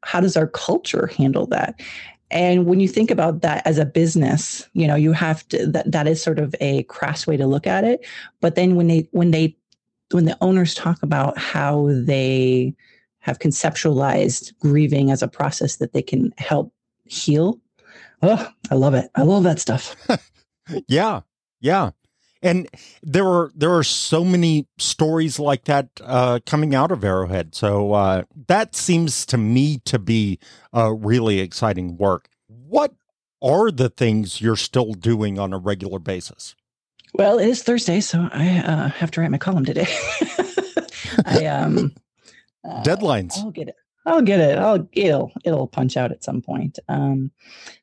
How 0.04 0.20
does 0.20 0.36
our 0.36 0.46
culture 0.46 1.08
handle 1.08 1.46
that? 1.48 1.80
And 2.30 2.66
when 2.66 2.80
you 2.80 2.88
think 2.88 3.10
about 3.10 3.42
that 3.42 3.66
as 3.66 3.78
a 3.78 3.84
business 3.84 4.68
you 4.72 4.86
know 4.86 4.94
you 4.94 5.12
have 5.12 5.46
to 5.48 5.66
that 5.66 5.90
that 5.90 6.06
is 6.06 6.22
sort 6.22 6.38
of 6.38 6.54
a 6.60 6.84
crass 6.84 7.26
way 7.26 7.36
to 7.36 7.46
look 7.46 7.66
at 7.66 7.84
it 7.84 8.04
but 8.40 8.54
then 8.54 8.74
when 8.74 8.88
they 8.88 9.08
when 9.12 9.30
they 9.30 9.56
when 10.10 10.24
the 10.24 10.36
owners 10.40 10.74
talk 10.74 11.02
about 11.02 11.36
how 11.38 11.88
they 11.90 12.74
have 13.18 13.38
conceptualized 13.38 14.52
grieving 14.60 15.10
as 15.10 15.22
a 15.22 15.28
process 15.28 15.76
that 15.76 15.92
they 15.92 16.02
can 16.02 16.32
help 16.38 16.72
heal 17.04 17.60
Oh, 18.22 18.48
I 18.70 18.74
love 18.74 18.94
it. 18.94 19.10
I 19.14 19.22
love 19.22 19.42
that 19.44 19.60
stuff. 19.60 19.94
yeah. 20.88 21.20
Yeah. 21.60 21.90
And 22.42 22.68
there 23.02 23.26
are 23.26 23.50
there 23.54 23.74
are 23.74 23.82
so 23.82 24.24
many 24.24 24.66
stories 24.78 25.38
like 25.38 25.64
that 25.64 25.88
uh, 26.02 26.38
coming 26.46 26.74
out 26.74 26.92
of 26.92 27.02
Arrowhead. 27.02 27.54
So 27.54 27.92
uh, 27.92 28.22
that 28.46 28.76
seems 28.76 29.26
to 29.26 29.38
me 29.38 29.78
to 29.86 29.98
be 29.98 30.38
uh, 30.74 30.92
really 30.92 31.40
exciting 31.40 31.96
work. 31.96 32.28
What 32.46 32.94
are 33.42 33.70
the 33.70 33.88
things 33.88 34.40
you're 34.40 34.56
still 34.56 34.92
doing 34.92 35.38
on 35.38 35.52
a 35.52 35.58
regular 35.58 35.98
basis? 35.98 36.54
Well, 37.14 37.38
it 37.38 37.48
is 37.48 37.62
Thursday, 37.62 38.00
so 38.00 38.28
I 38.32 38.58
uh, 38.58 38.88
have 38.88 39.10
to 39.12 39.20
write 39.20 39.30
my 39.30 39.38
column 39.38 39.64
today. 39.64 39.86
I 41.24 41.46
um 41.46 41.94
uh, 42.64 42.82
deadlines. 42.82 43.38
I'll 43.38 43.50
get 43.50 43.68
it. 43.68 43.76
I'll 44.06 44.22
get 44.22 44.38
it. 44.40 44.58
I'll 44.58 44.88
it'll 44.92 45.32
it'll 45.44 45.66
punch 45.66 45.96
out 45.96 46.12
at 46.12 46.22
some 46.22 46.40
point. 46.40 46.78
Um, 46.88 47.32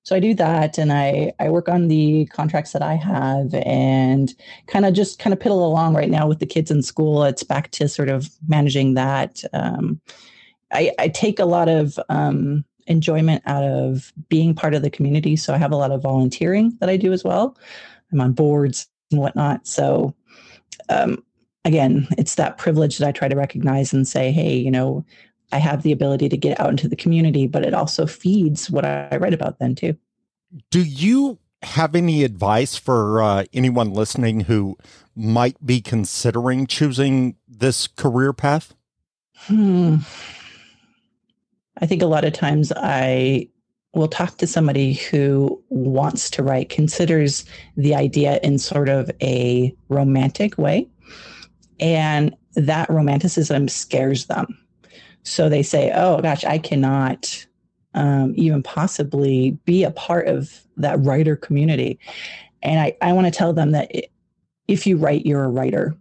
so 0.03 0.15
I 0.15 0.19
do 0.19 0.33
that, 0.35 0.77
and 0.77 0.93
I 0.93 1.33
I 1.39 1.49
work 1.49 1.67
on 1.67 1.89
the 1.89 2.25
contracts 2.27 2.71
that 2.71 2.81
I 2.81 2.95
have, 2.95 3.53
and 3.53 4.33
kind 4.67 4.85
of 4.85 4.93
just 4.93 5.19
kind 5.19 5.33
of 5.33 5.39
piddle 5.39 5.63
along 5.63 5.95
right 5.95 6.09
now 6.09 6.27
with 6.27 6.39
the 6.39 6.45
kids 6.45 6.71
in 6.71 6.81
school. 6.81 7.23
It's 7.23 7.43
back 7.43 7.71
to 7.71 7.89
sort 7.89 8.09
of 8.09 8.29
managing 8.47 8.93
that. 8.93 9.43
Um, 9.51 9.99
I 10.71 10.91
I 10.97 11.09
take 11.09 11.39
a 11.39 11.45
lot 11.45 11.67
of 11.67 11.99
um, 12.07 12.63
enjoyment 12.87 13.43
out 13.45 13.63
of 13.63 14.13
being 14.29 14.55
part 14.55 14.73
of 14.73 14.81
the 14.81 14.89
community, 14.89 15.35
so 15.35 15.53
I 15.53 15.57
have 15.57 15.73
a 15.73 15.77
lot 15.77 15.91
of 15.91 16.01
volunteering 16.01 16.77
that 16.79 16.89
I 16.89 16.95
do 16.97 17.11
as 17.11 17.23
well. 17.23 17.57
I'm 18.13 18.21
on 18.21 18.33
boards 18.33 18.87
and 19.13 19.21
whatnot, 19.21 19.65
so. 19.67 20.13
Um, 20.89 21.23
again, 21.65 22.07
it's 22.17 22.35
that 22.35 22.57
privilege 22.57 22.97
that 22.97 23.07
I 23.07 23.11
try 23.11 23.27
to 23.27 23.35
recognize 23.35 23.93
and 23.93 24.07
say, 24.07 24.31
hey, 24.31 24.55
you 24.55 24.69
know, 24.69 25.05
I 25.51 25.57
have 25.59 25.83
the 25.83 25.91
ability 25.91 26.29
to 26.29 26.37
get 26.37 26.59
out 26.59 26.71
into 26.71 26.87
the 26.87 26.95
community, 26.95 27.47
but 27.47 27.65
it 27.65 27.73
also 27.73 28.05
feeds 28.05 28.69
what 28.69 28.85
I 28.85 29.15
write 29.17 29.33
about 29.33 29.59
then 29.59 29.75
too. 29.75 29.95
Do 30.71 30.81
you 30.81 31.39
have 31.61 31.95
any 31.95 32.23
advice 32.23 32.75
for 32.75 33.21
uh, 33.21 33.45
anyone 33.53 33.93
listening 33.93 34.41
who 34.41 34.77
might 35.15 35.63
be 35.65 35.79
considering 35.79 36.67
choosing 36.67 37.37
this 37.47 37.87
career 37.87 38.33
path? 38.33 38.73
Hmm. 39.35 39.97
I 41.77 41.85
think 41.85 42.01
a 42.01 42.07
lot 42.07 42.25
of 42.25 42.33
times 42.33 42.71
I 42.75 43.49
will 43.93 44.07
talk 44.07 44.37
to 44.37 44.47
somebody 44.47 44.93
who 44.93 45.61
wants 45.69 46.29
to 46.31 46.43
write, 46.43 46.69
considers 46.69 47.45
the 47.77 47.93
idea 47.93 48.39
in 48.43 48.57
sort 48.57 48.89
of 48.89 49.09
a 49.21 49.73
romantic 49.89 50.57
way, 50.57 50.87
and 51.79 52.35
that 52.55 52.89
romanticism 52.89 53.67
scares 53.67 54.25
them. 54.25 54.47
So 55.23 55.47
they 55.47 55.63
say, 55.63 55.91
"Oh 55.95 56.19
gosh, 56.21 56.43
I 56.43 56.57
cannot 56.57 57.45
um, 57.93 58.33
even 58.35 58.63
possibly 58.63 59.51
be 59.65 59.83
a 59.83 59.91
part 59.91 60.27
of 60.27 60.61
that 60.77 60.99
writer 60.99 61.35
community." 61.35 61.99
And 62.63 62.79
I, 62.79 62.97
I 63.01 63.13
want 63.13 63.27
to 63.27 63.31
tell 63.31 63.53
them 63.53 63.71
that 63.71 63.91
if 64.67 64.87
you 64.87 64.97
write, 64.97 65.25
you're 65.25 65.43
a 65.43 65.49
writer. 65.49 65.95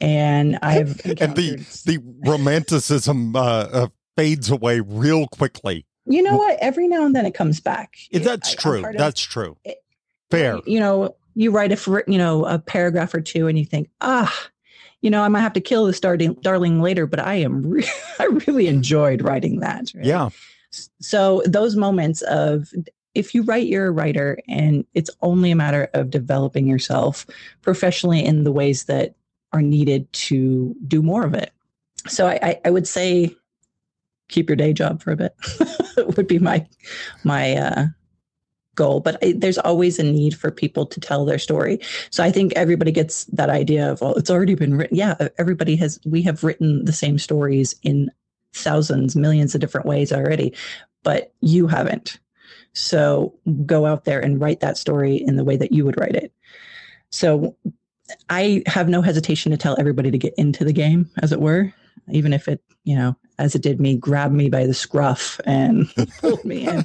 And 0.00 0.58
I've 0.62 1.04
and 1.04 1.34
the 1.36 1.64
the 1.86 1.98
romanticism 2.26 3.34
uh, 3.34 3.40
uh, 3.40 3.88
fades 4.16 4.50
away 4.50 4.80
real 4.80 5.26
quickly. 5.28 5.86
You 6.08 6.22
know 6.22 6.36
what? 6.36 6.58
Every 6.60 6.88
now 6.88 7.04
and 7.04 7.14
then 7.14 7.26
it 7.26 7.34
comes 7.34 7.60
back. 7.60 7.98
That's 8.12 8.54
it, 8.54 8.58
true. 8.58 8.82
That's 8.96 9.24
of, 9.24 9.30
true. 9.30 9.56
It, 9.64 9.82
Fair. 10.30 10.60
You 10.66 10.80
know, 10.80 11.16
you 11.34 11.50
write 11.50 11.72
a 11.72 12.04
you 12.06 12.18
know 12.18 12.44
a 12.44 12.58
paragraph 12.58 13.14
or 13.14 13.20
two, 13.20 13.46
and 13.46 13.58
you 13.58 13.64
think, 13.64 13.88
ah, 14.00 14.48
you 15.00 15.10
know, 15.10 15.22
I 15.22 15.28
might 15.28 15.40
have 15.40 15.52
to 15.54 15.60
kill 15.60 15.86
this 15.86 16.00
darling, 16.00 16.34
darling 16.40 16.82
later, 16.82 17.06
but 17.06 17.20
I 17.20 17.34
am, 17.34 17.62
re- 17.62 17.86
I 18.18 18.24
really 18.46 18.66
enjoyed 18.66 19.22
writing 19.22 19.60
that. 19.60 19.92
Right? 19.94 20.04
Yeah. 20.04 20.30
So 21.00 21.42
those 21.46 21.76
moments 21.76 22.22
of 22.22 22.72
if 23.14 23.34
you 23.34 23.42
write, 23.42 23.66
you're 23.66 23.86
a 23.86 23.90
writer, 23.90 24.38
and 24.48 24.84
it's 24.94 25.10
only 25.22 25.50
a 25.50 25.56
matter 25.56 25.88
of 25.94 26.10
developing 26.10 26.66
yourself 26.66 27.26
professionally 27.62 28.24
in 28.24 28.44
the 28.44 28.52
ways 28.52 28.84
that 28.84 29.14
are 29.52 29.62
needed 29.62 30.12
to 30.12 30.76
do 30.86 31.02
more 31.02 31.24
of 31.24 31.34
it. 31.34 31.52
So 32.06 32.26
I, 32.26 32.38
I, 32.42 32.60
I 32.66 32.70
would 32.70 32.86
say 32.86 33.34
keep 34.28 34.48
your 34.48 34.56
day 34.56 34.72
job 34.72 35.02
for 35.02 35.12
a 35.12 35.16
bit 35.16 35.34
would 36.16 36.26
be 36.26 36.38
my 36.38 36.66
my 37.24 37.54
uh, 37.56 37.86
goal. 38.74 39.00
But 39.00 39.22
I, 39.22 39.34
there's 39.36 39.58
always 39.58 39.98
a 39.98 40.04
need 40.04 40.36
for 40.36 40.50
people 40.50 40.86
to 40.86 41.00
tell 41.00 41.24
their 41.24 41.38
story. 41.38 41.80
So 42.10 42.22
I 42.24 42.30
think 42.30 42.52
everybody 42.54 42.92
gets 42.92 43.24
that 43.26 43.50
idea 43.50 43.92
of 43.92 44.00
well, 44.00 44.14
it's 44.14 44.30
already 44.30 44.54
been 44.54 44.76
written. 44.76 44.96
Yeah, 44.96 45.28
everybody 45.38 45.76
has. 45.76 45.98
We 46.06 46.22
have 46.22 46.44
written 46.44 46.84
the 46.84 46.92
same 46.92 47.18
stories 47.18 47.74
in 47.82 48.10
thousands, 48.54 49.16
millions 49.16 49.54
of 49.54 49.60
different 49.60 49.86
ways 49.86 50.12
already, 50.12 50.54
but 51.02 51.34
you 51.40 51.66
haven't. 51.66 52.18
So 52.72 53.34
go 53.66 53.86
out 53.86 54.04
there 54.04 54.20
and 54.20 54.40
write 54.40 54.60
that 54.60 54.78
story 54.78 55.16
in 55.16 55.36
the 55.36 55.44
way 55.44 55.56
that 55.56 55.72
you 55.72 55.84
would 55.84 55.98
write 55.98 56.14
it. 56.14 56.32
So 57.10 57.56
I 58.30 58.62
have 58.66 58.88
no 58.88 59.02
hesitation 59.02 59.50
to 59.52 59.58
tell 59.58 59.76
everybody 59.78 60.10
to 60.10 60.18
get 60.18 60.34
into 60.36 60.64
the 60.64 60.72
game, 60.72 61.10
as 61.22 61.32
it 61.32 61.40
were, 61.40 61.72
even 62.10 62.32
if 62.32 62.48
it, 62.48 62.62
you 62.84 62.96
know, 62.96 63.16
as 63.38 63.54
it 63.54 63.62
did 63.62 63.80
me, 63.80 63.96
grabbed 63.96 64.34
me 64.34 64.48
by 64.48 64.66
the 64.66 64.74
scruff 64.74 65.40
and 65.44 65.92
pulled 66.20 66.44
me 66.44 66.68
in. 66.68 66.84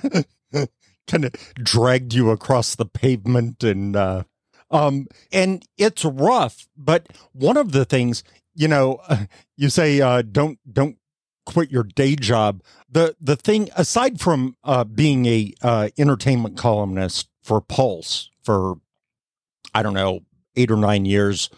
kind 1.08 1.26
of 1.26 1.34
dragged 1.56 2.14
you 2.14 2.30
across 2.32 2.76
the 2.76 2.86
pavement 2.86 3.64
and 3.64 3.96
uh 3.96 4.24
um 4.72 5.08
and 5.32 5.66
it's 5.78 6.06
rough 6.06 6.68
but 6.78 7.08
one 7.34 7.58
of 7.58 7.72
the 7.72 7.86
things 7.86 8.24
you 8.56 8.68
know 8.68 9.00
you 9.58 9.70
say 9.70 10.02
uh 10.02 10.22
don't 10.22 10.60
don't 10.72 10.98
quit 11.46 11.72
your 11.72 11.84
day 11.84 12.16
job 12.16 12.64
the 12.90 13.16
the 13.20 13.36
thing 13.36 13.70
aside 13.76 14.20
from 14.20 14.56
uh 14.64 14.84
being 14.84 15.26
a 15.26 15.54
uh 15.62 15.90
entertainment 15.98 16.58
columnist 16.58 17.28
for 17.42 17.60
pulse 17.60 18.30
for 18.44 18.76
i 19.76 19.84
don't 19.84 19.94
know 19.94 20.22
8 20.56 20.72
or 20.72 20.78
9 20.78 21.06
years 21.06 21.50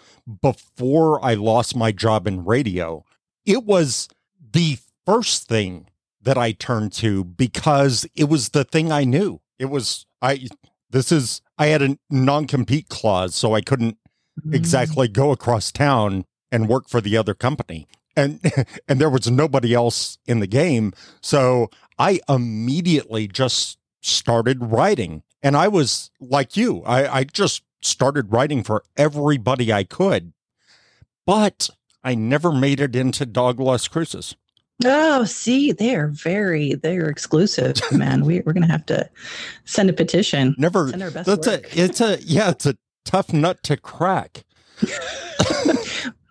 before 0.42 1.24
i 1.24 1.36
lost 1.36 1.76
my 1.76 1.92
job 1.92 2.26
in 2.26 2.46
radio 2.46 3.06
it 3.46 3.64
was 3.64 4.08
the 4.52 4.78
first 5.06 5.48
thing 5.48 5.88
that 6.22 6.38
I 6.38 6.52
turned 6.52 6.92
to 6.94 7.24
because 7.24 8.06
it 8.16 8.26
was 8.26 8.50
the 8.50 8.64
thing 8.64 8.92
I 8.92 9.04
knew. 9.04 9.42
It 9.60 9.66
was 9.66 10.06
I 10.22 10.48
this 10.90 11.12
is 11.12 11.42
I 11.58 11.68
had 11.68 11.82
a 11.82 11.98
non-compete 12.10 12.90
clause 12.90 13.36
so 13.36 13.54
I 13.54 13.62
couldn't 13.62 13.98
mm. 14.46 14.54
exactly 14.54 15.08
go 15.08 15.32
across 15.32 15.72
town 15.72 16.26
and 16.52 16.68
work 16.68 16.90
for 16.90 17.00
the 17.00 17.16
other 17.16 17.34
company. 17.34 17.88
And 18.16 18.40
and 18.88 19.00
there 19.00 19.10
was 19.10 19.30
nobody 19.30 19.74
else 19.74 20.18
in 20.26 20.40
the 20.40 20.48
game, 20.48 20.94
so 21.22 21.70
I 22.00 22.20
immediately 22.28 23.28
just 23.28 23.78
started 24.02 24.72
writing. 24.72 25.24
And 25.44 25.56
I 25.56 25.68
was 25.68 26.10
like 26.20 26.58
you. 26.58 26.82
I 26.86 27.20
I 27.20 27.24
just 27.24 27.64
started 27.82 28.32
writing 28.32 28.64
for 28.64 28.84
everybody 28.98 29.72
I 29.72 29.84
could. 29.84 30.34
But 31.26 31.70
I 32.06 32.14
never 32.14 32.52
made 32.52 32.80
it 32.80 32.96
into 32.96 33.26
Dog 33.26 33.60
Las 33.60 33.88
Cruces. 33.88 34.36
Oh, 34.84 35.24
see, 35.26 35.72
they're 35.72 36.08
very 36.10 36.76
they're 36.76 37.10
exclusive, 37.10 37.78
man. 37.92 38.26
we 38.26 38.42
we're 38.42 38.54
gonna 38.54 38.68
have 38.68 38.86
to 38.88 39.10
send 39.64 39.90
a 39.90 39.94
petition. 39.94 40.54
Never. 40.58 40.92
that's 40.92 41.28
work. 41.28 41.48
a 41.48 41.82
it's 41.82 42.02
a 42.02 42.22
yeah, 42.22 42.52
it's 42.52 42.68
a 42.68 42.78
tough 43.06 43.34
nut 43.34 43.64
to 43.64 43.76
crack. 43.78 44.44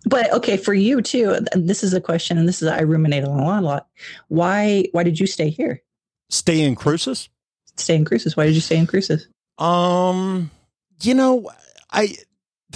but 0.06 0.32
okay, 0.32 0.56
for 0.56 0.74
you 0.74 1.02
too. 1.02 1.38
This 1.54 1.82
is 1.82 1.92
a 1.92 2.00
question, 2.00 2.38
and 2.38 2.46
this 2.46 2.62
is 2.62 2.68
I 2.68 2.82
ruminate 2.82 3.24
on 3.24 3.40
a 3.40 3.44
lot. 3.44 3.62
A 3.62 3.66
lot. 3.66 3.88
Why 4.28 4.84
why 4.92 5.02
did 5.02 5.18
you 5.18 5.26
stay 5.26 5.48
here? 5.50 5.82
Stay 6.30 6.60
in 6.60 6.76
Cruces. 6.76 7.28
Stay 7.76 7.96
in 7.96 8.04
Cruces. 8.04 8.36
Why 8.36 8.46
did 8.46 8.54
you 8.54 8.60
stay 8.60 8.76
in 8.76 8.86
Cruces? 8.86 9.26
Um, 9.58 10.50
you 11.02 11.14
know, 11.14 11.50
I 11.90 12.14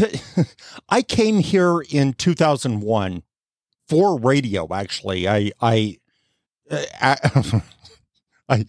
I 0.89 1.03
came 1.03 1.39
here 1.39 1.81
in 1.91 2.13
2001 2.15 3.23
for 3.89 4.19
radio. 4.19 4.69
Actually, 4.73 5.29
I 5.29 5.53
I 5.61 5.99
uh, 6.71 7.17
I 8.49 8.67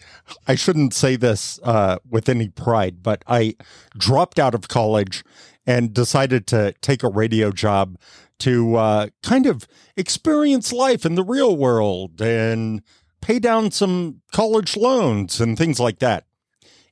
I 0.48 0.56
shouldn't 0.56 0.94
say 0.94 1.16
this 1.16 1.60
uh, 1.64 1.98
with 2.10 2.30
any 2.30 2.50
pride, 2.50 3.02
but 3.04 3.24
I 3.28 3.56
dropped 3.98 4.40
out 4.40 4.56
of 4.56 4.68
college 4.68 5.24
and 5.66 5.94
decided 5.94 6.48
to 6.48 6.74
take 6.82 7.04
a 7.04 7.10
radio 7.10 7.52
job 7.52 7.98
to 8.40 8.76
uh, 8.76 9.08
kind 9.22 9.46
of 9.46 9.68
experience 9.98 10.72
life 10.72 11.06
in 11.06 11.16
the 11.16 11.24
real 11.24 11.56
world 11.56 12.22
and 12.22 12.82
pay 13.22 13.38
down 13.38 13.70
some 13.70 14.22
college 14.32 14.78
loans 14.78 15.42
and 15.42 15.58
things 15.58 15.80
like 15.80 16.00
that. 16.00 16.26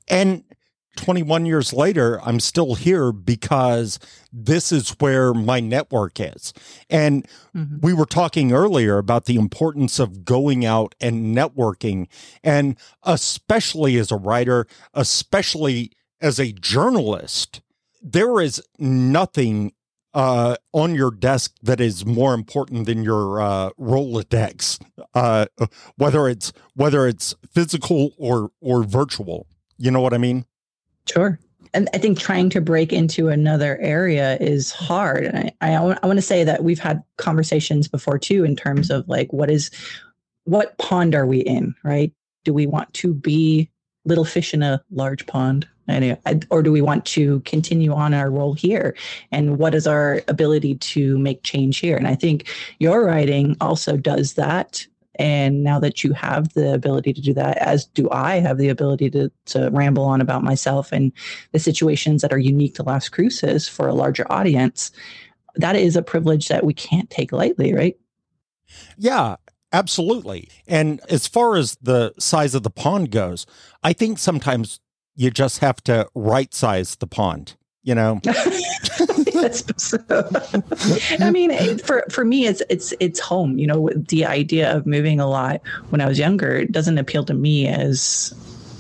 And 0.10 0.44
21 0.98 1.46
years 1.46 1.74
later, 1.74 2.20
I'm 2.24 2.40
still 2.40 2.76
here 2.76 3.12
because 3.12 4.00
this 4.34 4.72
is 4.72 4.92
where 5.00 5.34
my 5.34 5.60
network 5.60 6.20
is. 6.20 6.54
And 6.90 7.26
mm-hmm. 7.56 7.78
we 7.82 7.94
were 7.94 8.06
talking 8.06 8.52
earlier 8.52 8.98
about 8.98 9.26
the 9.26 9.36
importance 9.36 10.00
of 10.00 10.26
going 10.26 10.66
out 10.66 10.96
and 11.00 11.36
networking. 11.36 12.08
And 12.44 12.78
especially 13.04 13.98
as 13.98 14.12
a 14.12 14.18
writer, 14.18 14.68
especially 14.94 15.92
as 16.20 16.40
a 16.40 16.52
journalist, 16.52 17.62
there 18.02 18.42
is 18.42 18.62
nothing 18.78 19.74
uh, 20.14 20.56
on 20.74 20.96
your 20.96 21.12
desk 21.12 21.56
that 21.62 21.80
is 21.80 22.06
more 22.06 22.34
important 22.34 22.88
than 22.88 23.04
your 23.04 23.40
uh, 23.40 23.70
Rolodex, 23.80 24.82
uh, 25.14 25.46
whether 25.96 26.28
it's 26.28 26.52
whether 26.74 27.08
it's 27.08 27.36
physical 27.54 28.12
or 28.18 28.50
or 28.60 28.84
virtual. 28.84 29.48
You 29.78 29.92
know 29.92 30.02
what 30.02 30.14
I 30.14 30.18
mean? 30.18 30.46
Sure. 31.10 31.40
And 31.74 31.90
I 31.94 31.98
think 31.98 32.20
trying 32.20 32.50
to 32.52 32.62
break 32.62 32.94
into 32.94 33.28
another 33.28 33.78
area 33.80 34.38
is 34.40 34.72
hard. 34.72 35.26
And 35.26 35.38
I, 35.38 35.52
I, 35.62 35.74
I 35.76 36.08
want 36.08 36.18
to 36.18 36.22
say 36.22 36.44
that 36.44 36.64
we've 36.64 36.80
had 36.80 37.04
conversations 37.18 37.88
before 37.88 38.18
too, 38.18 38.44
in 38.44 38.56
terms 38.56 38.90
of 38.90 39.08
like, 39.08 39.32
what 39.34 39.50
is, 39.50 39.70
what 40.46 40.78
pond 40.78 41.14
are 41.14 41.26
we 41.26 41.40
in, 41.40 41.76
right? 41.84 42.12
Do 42.46 42.54
we 42.54 42.68
want 42.68 42.94
to 42.96 43.14
be 43.14 43.70
little 44.06 44.26
fish 44.26 44.54
in 44.54 44.64
a 44.64 44.82
large 44.92 45.26
pond? 45.28 45.68
or 46.52 46.62
do 46.62 46.72
we 46.72 46.82
want 46.82 47.06
to 47.06 47.40
continue 47.42 47.94
on 47.94 48.14
our 48.14 48.30
role 48.30 48.54
here? 48.54 48.96
And 49.32 49.58
what 49.58 49.74
is 49.74 49.88
our 49.88 50.22
ability 50.28 50.76
to 50.76 51.18
make 51.18 51.44
change 51.44 51.80
here? 51.80 51.96
And 51.96 52.08
I 52.08 52.16
think 52.16 52.48
your 52.80 53.06
writing 53.06 53.56
also 53.62 53.96
does 53.96 54.34
that 54.34 54.86
and 55.20 55.64
now 55.64 55.80
that 55.80 56.04
you 56.04 56.14
have 56.14 56.54
the 56.54 56.74
ability 56.74 57.14
to 57.14 57.22
do 57.22 57.34
that, 57.34 57.58
as 57.58 57.86
do 57.86 58.10
I 58.12 58.40
have 58.40 58.58
the 58.58 58.70
ability 58.70 59.10
to, 59.12 59.32
to 59.48 59.70
ramble 59.72 60.04
on 60.04 60.22
about 60.22 60.44
myself 60.44 60.92
and 60.92 61.12
the 61.52 61.60
situations 61.60 62.22
that 62.22 62.34
are 62.34 62.38
unique 62.38 62.76
to 62.76 62.84
Las 62.84 63.10
Cruces 63.10 63.68
for 63.68 63.88
a 63.88 63.94
larger 63.94 64.26
audience, 64.32 64.92
that 65.56 65.76
is 65.76 65.96
a 65.96 66.02
privilege 66.02 66.48
that 66.50 66.66
we 66.66 66.74
can't 66.74 67.10
take 67.10 67.32
lightly, 67.32 67.74
right? 67.74 67.98
Yeah, 68.98 69.38
absolutely. 69.72 70.50
And 70.68 71.02
as 71.10 71.28
far 71.28 71.56
as 71.56 71.78
the 71.82 72.14
size 72.20 72.54
of 72.54 72.64
the 72.64 72.70
pond 72.70 73.12
goes, 73.12 73.46
I 73.84 73.94
think 73.94 74.20
sometimes 74.20 74.80
you 75.16 75.32
just 75.32 75.60
have 75.60 75.84
to 75.86 76.08
right 76.14 76.54
size 76.54 76.96
the 76.96 77.08
pond 77.08 77.56
you 77.88 77.96
know? 77.96 78.20
I 81.20 81.32
mean 81.32 81.78
for 81.80 82.04
for 82.10 82.26
me 82.26 82.48
it's 82.48 82.62
it's 82.70 82.94
it's 83.00 83.20
home 83.20 83.58
you 83.58 83.68
know 83.68 83.90
the 83.96 84.26
idea 84.26 84.76
of 84.76 84.86
moving 84.86 85.20
a 85.20 85.28
lot 85.28 85.62
when 85.90 86.02
i 86.02 86.08
was 86.08 86.18
younger 86.18 86.66
doesn't 86.66 86.98
appeal 86.98 87.24
to 87.26 87.34
me 87.34 87.68
as 87.68 88.34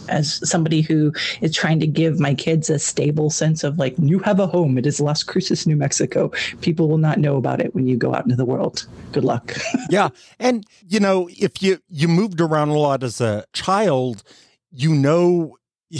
as 0.10 0.42
somebody 0.50 0.82
who 0.82 1.14
is 1.42 1.54
trying 1.54 1.80
to 1.80 1.88
give 1.88 2.20
my 2.20 2.34
kids 2.34 2.70
a 2.70 2.80
stable 2.80 3.30
sense 3.30 3.64
of 3.64 3.78
like 3.78 3.94
you 4.00 4.20
have 4.20 4.40
a 4.40 4.48
home. 4.48 4.78
It 4.78 4.86
is 4.86 5.02
las 5.02 5.22
cruces 5.22 5.68
new 5.68 5.76
mexico. 5.76 6.32
People 6.62 6.88
will 6.88 6.98
not 6.98 7.20
know 7.20 7.36
about 7.36 7.60
it 7.60 7.76
when 7.76 7.88
you 7.88 7.98
go 7.98 8.16
out 8.16 8.24
into 8.24 8.38
the 8.38 8.46
world. 8.46 8.88
Good 9.12 9.26
luck. 9.26 9.54
Yeah 9.90 10.10
and 10.40 10.66
you 10.88 11.00
know 11.00 11.30
if 11.40 11.62
you 11.62 11.80
you 11.90 12.08
moved 12.08 12.42
around 12.42 12.70
a 12.70 12.78
lot 12.78 13.04
as 13.04 13.22
a 13.22 13.46
child 13.54 14.24
you 14.72 14.94
know, 14.94 15.58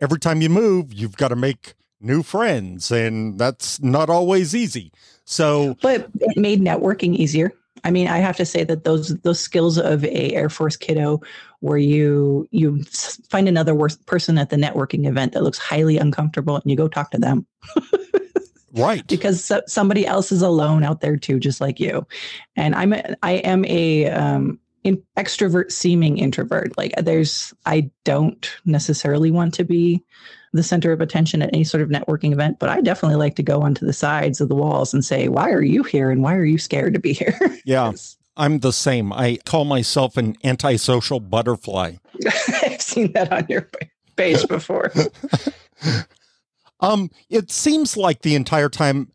every 0.00 0.18
time 0.18 0.40
you 0.42 0.50
move, 0.50 0.92
you've 0.92 1.16
got 1.16 1.28
to 1.28 1.36
make 1.36 1.74
new 2.00 2.22
friends, 2.22 2.90
and 2.90 3.38
that's 3.38 3.80
not 3.82 4.10
always 4.10 4.54
easy. 4.54 4.92
So, 5.24 5.76
but 5.82 6.08
it 6.20 6.36
made 6.36 6.60
networking 6.60 7.14
easier. 7.14 7.52
I 7.84 7.90
mean, 7.90 8.08
I 8.08 8.18
have 8.18 8.36
to 8.36 8.46
say 8.46 8.64
that 8.64 8.84
those 8.84 9.16
those 9.18 9.40
skills 9.40 9.78
of 9.78 10.04
a 10.04 10.34
Air 10.34 10.48
Force 10.48 10.76
kiddo, 10.76 11.20
where 11.60 11.78
you 11.78 12.48
you 12.50 12.82
find 13.28 13.48
another 13.48 13.74
person 14.06 14.38
at 14.38 14.50
the 14.50 14.56
networking 14.56 15.06
event 15.06 15.32
that 15.32 15.42
looks 15.42 15.58
highly 15.58 15.98
uncomfortable, 15.98 16.56
and 16.56 16.70
you 16.70 16.76
go 16.76 16.88
talk 16.88 17.10
to 17.12 17.18
them. 17.18 17.46
right 18.72 19.06
because 19.06 19.42
so, 19.42 19.62
somebody 19.66 20.06
else 20.06 20.30
is 20.30 20.42
alone 20.42 20.84
out 20.84 21.00
there 21.00 21.16
too 21.16 21.40
just 21.40 21.62
like 21.62 21.80
you 21.80 22.06
and 22.56 22.74
i'm 22.74 22.92
a, 22.92 23.16
i 23.22 23.32
am 23.32 23.64
a 23.64 24.06
um 24.10 24.58
in 24.86 25.02
extrovert 25.16 25.72
seeming 25.72 26.18
introvert. 26.18 26.76
Like 26.78 26.94
there's 26.96 27.52
i 27.66 27.90
don't 28.04 28.50
necessarily 28.64 29.30
want 29.30 29.52
to 29.54 29.64
be 29.64 30.02
the 30.52 30.62
center 30.62 30.92
of 30.92 31.00
attention 31.00 31.42
at 31.42 31.50
any 31.52 31.64
sort 31.64 31.82
of 31.82 31.90
networking 31.90 32.32
event 32.32 32.58
but 32.58 32.70
i 32.70 32.80
definitely 32.80 33.16
like 33.16 33.36
to 33.36 33.42
go 33.42 33.60
onto 33.60 33.84
the 33.84 33.92
sides 33.92 34.40
of 34.40 34.48
the 34.48 34.54
walls 34.54 34.94
and 34.94 35.04
say 35.04 35.28
why 35.28 35.50
are 35.50 35.62
you 35.62 35.82
here 35.82 36.10
and 36.10 36.22
why 36.22 36.34
are 36.34 36.44
you 36.44 36.56
scared 36.56 36.94
to 36.94 37.00
be 37.00 37.12
here? 37.12 37.38
Yeah. 37.64 37.92
I'm 38.38 38.58
the 38.58 38.72
same. 38.72 39.14
I 39.14 39.38
call 39.46 39.64
myself 39.64 40.18
an 40.18 40.36
antisocial 40.44 41.20
butterfly. 41.20 41.94
I've 42.62 42.82
seen 42.82 43.12
that 43.12 43.32
on 43.32 43.46
your 43.48 43.66
page 44.16 44.46
before. 44.46 44.92
Um, 46.80 47.10
it 47.30 47.50
seems 47.50 47.96
like 47.96 48.22
the 48.22 48.34
entire 48.34 48.68
time 48.68 49.10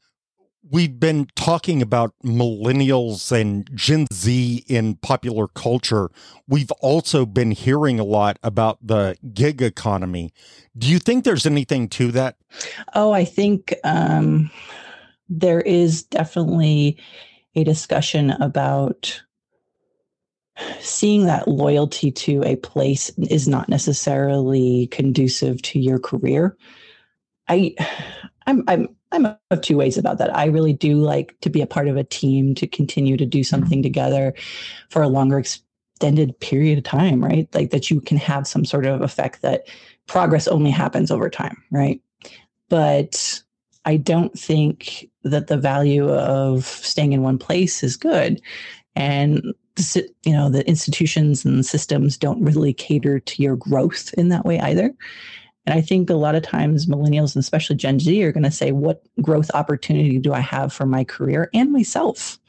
we've 0.72 1.00
been 1.00 1.28
talking 1.36 1.82
about 1.82 2.14
millennials 2.24 3.32
and 3.32 3.70
Gen 3.76 4.08
Z 4.14 4.64
in 4.68 4.96
popular 4.96 5.48
culture, 5.50 6.10
we've 6.48 6.72
also 6.80 7.26
been 7.26 7.52
hearing 7.52 8.00
a 8.00 8.04
lot 8.04 8.40
about 8.42 8.80
the 8.82 9.18
gig 9.34 9.62
economy. 9.62 10.34
Do 10.78 10.88
you 10.88 10.98
think 10.98 11.24
there's 11.24 11.46
anything 11.46 11.90
to 11.90 12.12
that? 12.14 12.38
Oh, 12.96 13.12
I 13.12 13.26
think 13.26 13.76
um, 13.84 14.50
there 15.30 15.62
is 15.62 16.04
definitely 16.04 16.98
a 17.56 17.64
discussion 17.64 18.32
about 18.32 19.22
seeing 20.80 21.26
that 21.26 21.48
loyalty 21.48 22.12
to 22.12 22.44
a 22.44 22.56
place 22.58 23.10
is 23.18 23.48
not 23.48 23.68
necessarily 23.68 24.88
conducive 24.88 25.62
to 25.64 25.80
your 25.80 26.00
career. 26.00 26.56
I 27.48 27.76
I'm 28.48 28.64
I'm 28.68 28.88
I'm 29.12 29.26
of 29.26 29.62
two 29.62 29.78
ways 29.78 29.98
about 29.98 30.18
that. 30.20 30.36
I 30.36 30.46
really 30.46 30.74
do 30.74 30.96
like 30.96 31.36
to 31.42 31.50
be 31.50 31.62
a 31.62 31.68
part 31.68 31.88
of 31.88 31.98
a 31.98 32.04
team 32.04 32.56
to 32.56 32.68
continue 32.68 33.18
to 33.18 33.26
do 33.26 33.40
mm-hmm. 33.40 33.44
something 33.44 33.84
together 33.84 34.34
for 34.90 35.02
a 35.02 35.08
longer 35.08 35.40
extended 35.40 36.40
period 36.40 36.78
of 36.78 36.84
time, 36.84 37.24
right? 37.24 37.48
Like 37.54 37.72
that 37.72 37.90
you 37.90 38.02
can 38.02 38.18
have 38.18 38.48
some 38.48 38.66
sort 38.66 38.86
of 38.86 39.02
effect 39.02 39.42
that 39.42 39.68
progress 40.08 40.48
only 40.48 40.72
happens 40.72 41.12
over 41.12 41.30
time, 41.30 41.62
right? 41.72 42.02
But 42.70 43.42
I 43.86 43.98
don't 43.98 44.38
think 44.38 45.10
that 45.24 45.48
the 45.48 45.58
value 45.58 46.10
of 46.10 46.66
staying 46.66 47.14
in 47.14 47.22
one 47.22 47.38
place 47.38 47.84
is 47.84 47.98
good. 47.98 48.42
And 48.96 49.54
you 50.26 50.34
know 50.34 50.50
the 50.50 50.68
institutions 50.68 51.46
and 51.46 51.66
systems 51.66 52.18
don't 52.18 52.44
really 52.44 52.74
cater 52.74 53.20
to 53.20 53.42
your 53.42 53.56
growth 53.56 54.14
in 54.16 54.28
that 54.30 54.46
way 54.46 54.60
either 54.60 54.94
and 55.66 55.78
I 55.78 55.82
think 55.82 56.10
a 56.10 56.16
lot 56.16 56.36
of 56.36 56.44
times 56.44 56.88
millennials 56.88 57.36
and 57.36 57.42
especially 57.42 57.76
Gen 57.76 58.00
Z 58.00 58.24
are 58.24 58.32
going 58.32 58.44
to 58.44 58.52
say, 58.52 58.72
what 58.72 59.04
growth 59.22 59.52
opportunity 59.54 60.18
do 60.18 60.34
I 60.34 60.40
have 60.40 60.74
for 60.74 60.86
my 60.86 61.04
career 61.04 61.50
and 61.54 61.72
myself? 61.72 62.40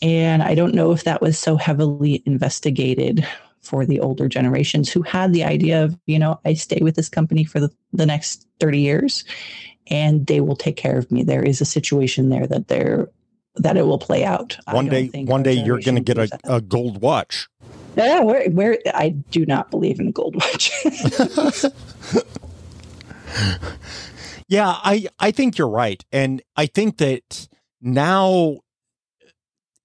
And 0.00 0.42
I 0.42 0.54
don't 0.54 0.74
know 0.74 0.92
if 0.92 1.04
that 1.04 1.20
was 1.20 1.38
so 1.38 1.56
heavily 1.56 2.22
investigated 2.26 3.26
for 3.60 3.86
the 3.86 4.00
older 4.00 4.28
generations 4.28 4.90
who 4.90 5.02
had 5.02 5.32
the 5.32 5.44
idea 5.44 5.84
of, 5.84 5.96
you 6.06 6.18
know, 6.18 6.40
I 6.44 6.54
stay 6.54 6.80
with 6.80 6.96
this 6.96 7.08
company 7.08 7.44
for 7.44 7.60
the, 7.60 7.70
the 7.92 8.06
next 8.06 8.46
30 8.60 8.80
years 8.80 9.24
and 9.88 10.26
they 10.26 10.40
will 10.40 10.56
take 10.56 10.76
care 10.76 10.98
of 10.98 11.10
me. 11.10 11.22
There 11.22 11.42
is 11.42 11.60
a 11.60 11.64
situation 11.64 12.28
there 12.28 12.46
that 12.46 12.68
they're 12.68 13.08
that 13.56 13.76
it 13.76 13.86
will 13.86 13.98
play 13.98 14.24
out. 14.24 14.56
One 14.70 14.86
day, 14.86 15.08
one 15.26 15.42
day 15.42 15.52
you're 15.52 15.80
going 15.80 15.96
to 15.96 16.00
get 16.00 16.16
a, 16.16 16.38
a 16.44 16.60
gold 16.62 17.02
watch. 17.02 17.48
Yeah, 17.96 18.20
where, 18.20 18.48
where 18.50 18.78
I 18.94 19.10
do 19.10 19.44
not 19.44 19.70
believe 19.70 20.00
in 20.00 20.08
a 20.08 20.12
gold 20.12 20.34
watch. 20.34 20.72
yeah, 24.48 24.76
I 24.82 25.06
I 25.18 25.30
think 25.30 25.58
you're 25.58 25.68
right, 25.68 26.02
and 26.10 26.42
I 26.56 26.66
think 26.66 26.96
that 26.98 27.48
now 27.80 28.58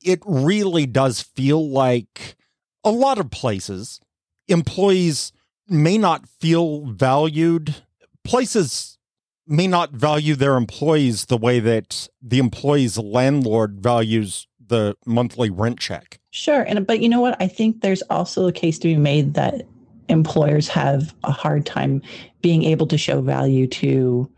it 0.03 0.21
really 0.25 0.85
does 0.85 1.21
feel 1.21 1.69
like 1.69 2.35
a 2.83 2.91
lot 2.91 3.17
of 3.19 3.29
places 3.29 3.99
employees 4.47 5.33
may 5.67 5.97
not 5.97 6.27
feel 6.39 6.85
valued. 6.85 7.75
Places 8.23 8.97
may 9.45 9.67
not 9.67 9.91
value 9.91 10.35
their 10.35 10.55
employees 10.55 11.25
the 11.25 11.37
way 11.37 11.59
that 11.59 12.09
the 12.21 12.39
employee's 12.39 12.97
landlord 12.97 13.79
values 13.81 14.46
the 14.67 14.95
monthly 15.05 15.49
rent 15.49 15.79
check. 15.79 16.19
Sure. 16.31 16.61
And 16.61 16.85
but 16.85 16.99
you 16.99 17.09
know 17.09 17.21
what? 17.21 17.41
I 17.41 17.47
think 17.47 17.81
there's 17.81 18.01
also 18.03 18.47
a 18.47 18.51
case 18.51 18.79
to 18.79 18.87
be 18.87 18.97
made 18.97 19.33
that 19.33 19.67
employers 20.09 20.67
have 20.67 21.13
a 21.23 21.31
hard 21.31 21.65
time 21.65 22.01
being 22.41 22.63
able 22.63 22.87
to 22.87 22.97
show 22.97 23.21
value 23.21 23.67
to 23.67 24.31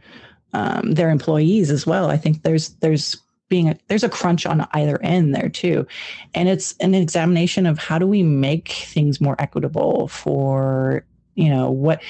um, 0.54 0.94
their 0.94 1.10
employees 1.10 1.70
as 1.70 1.86
well. 1.86 2.10
I 2.10 2.18
think 2.18 2.44
there's 2.44 2.70
there's 2.76 3.18
being 3.50 3.70
a, 3.70 3.78
there's 3.88 4.04
a 4.04 4.10
crunch 4.10 4.46
on 4.46 4.68
either 4.74 5.02
end 5.02 5.36
there 5.36 5.50
too, 5.50 5.86
and 6.34 6.50
it's 6.50 6.76
an 6.80 6.94
examination 6.96 7.66
of 7.66 7.78
how 7.78 8.00
do 8.00 8.08
we 8.08 8.24
make 8.24 8.70
things 8.70 9.22
more 9.22 9.36
equitable 9.40 10.08
for 10.08 11.06
you 11.36 11.50
know 11.50 11.70
what 11.70 12.02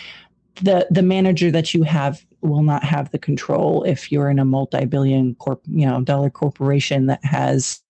the 0.61 0.87
the 0.89 1.01
manager 1.01 1.51
that 1.51 1.73
you 1.73 1.83
have 1.83 2.25
will 2.41 2.63
not 2.63 2.83
have 2.83 3.11
the 3.11 3.19
control 3.19 3.83
if 3.83 4.11
you're 4.11 4.29
in 4.29 4.39
a 4.39 4.45
multi-billion 4.45 5.35
corp 5.35 5.61
you 5.67 5.85
know 5.85 6.01
dollar 6.01 6.29
corporation 6.29 7.07
that 7.07 7.23
has 7.23 7.81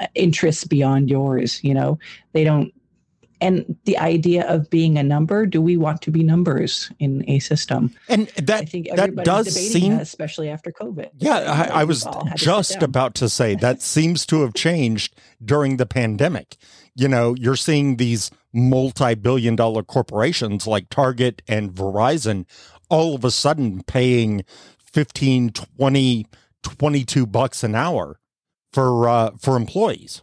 uh, 0.00 0.06
interests 0.14 0.64
beyond 0.64 1.10
yours 1.10 1.62
you 1.62 1.74
know? 1.74 1.98
They 2.32 2.44
don't 2.44 2.72
and 3.40 3.76
the 3.84 3.96
idea 3.96 4.46
of 4.48 4.68
being 4.68 4.98
a 4.98 5.02
number 5.02 5.46
do 5.46 5.62
we 5.62 5.76
want 5.76 6.02
to 6.02 6.10
be 6.10 6.22
numbers 6.22 6.92
in 6.98 7.24
a 7.28 7.38
system? 7.38 7.94
And 8.08 8.28
that 8.36 8.62
I 8.62 8.64
think 8.66 8.88
that 8.94 9.16
does 9.16 9.54
seem 9.54 9.94
that, 9.94 10.02
especially 10.02 10.48
after 10.48 10.70
covid. 10.70 11.10
Yeah 11.18 11.68
i, 11.72 11.80
I 11.80 11.84
was 11.84 12.06
just 12.36 12.82
about 12.82 13.14
to 13.16 13.28
say 13.28 13.54
that 13.56 13.82
seems 13.96 14.26
to 14.26 14.42
have 14.42 14.54
changed 14.54 15.16
during 15.42 15.76
the 15.78 15.86
pandemic. 15.86 16.56
You 16.94 17.08
know 17.08 17.34
you're 17.34 17.56
seeing 17.56 17.96
these 17.96 18.30
multi-billion 18.52 19.56
dollar 19.56 19.82
corporations 19.82 20.66
like 20.66 20.90
target 20.90 21.40
and 21.48 21.72
verizon 21.72 22.46
all 22.90 23.14
of 23.14 23.24
a 23.24 23.30
sudden 23.30 23.82
paying 23.84 24.44
15 24.78 25.50
20 25.50 26.26
22 26.62 27.26
bucks 27.26 27.64
an 27.64 27.74
hour 27.74 28.18
for 28.72 29.08
uh, 29.08 29.30
for 29.40 29.56
employees 29.56 30.22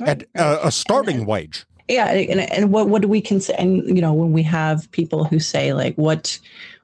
right. 0.00 0.24
at 0.34 0.40
uh, 0.40 0.58
a 0.62 0.72
starting 0.72 1.18
and, 1.18 1.26
wage. 1.26 1.64
yeah 1.88 2.10
and, 2.10 2.40
and 2.40 2.72
what 2.72 2.88
what 2.88 3.02
do 3.02 3.08
we 3.08 3.20
consider 3.20 3.58
and 3.58 3.86
you 3.86 4.02
know 4.02 4.12
when 4.12 4.32
we 4.32 4.42
have 4.42 4.90
people 4.90 5.24
who 5.24 5.38
say 5.38 5.72
like 5.72 5.94
what 5.94 6.38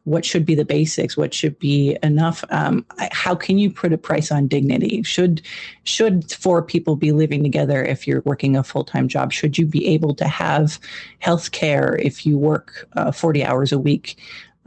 what 0.04 0.24
should 0.24 0.46
be 0.46 0.54
the 0.54 0.64
basics? 0.64 1.16
What 1.16 1.34
should 1.34 1.58
be 1.58 1.96
enough? 2.02 2.42
Um, 2.50 2.84
how 3.12 3.34
can 3.34 3.58
you 3.58 3.70
put 3.70 3.92
a 3.92 3.98
price 3.98 4.32
on 4.32 4.48
dignity? 4.48 5.02
Should 5.02 5.42
should 5.84 6.32
four 6.32 6.62
people 6.62 6.96
be 6.96 7.12
living 7.12 7.42
together 7.42 7.84
if 7.84 8.06
you're 8.06 8.22
working 8.22 8.56
a 8.56 8.64
full-time 8.64 9.08
job? 9.08 9.32
Should 9.32 9.58
you 9.58 9.66
be 9.66 9.86
able 9.88 10.14
to 10.16 10.26
have 10.26 10.78
health 11.18 11.52
care 11.52 11.96
if 11.96 12.24
you 12.24 12.38
work 12.38 12.88
uh, 12.94 13.12
40 13.12 13.44
hours 13.44 13.72
a 13.72 13.78
week 13.78 14.18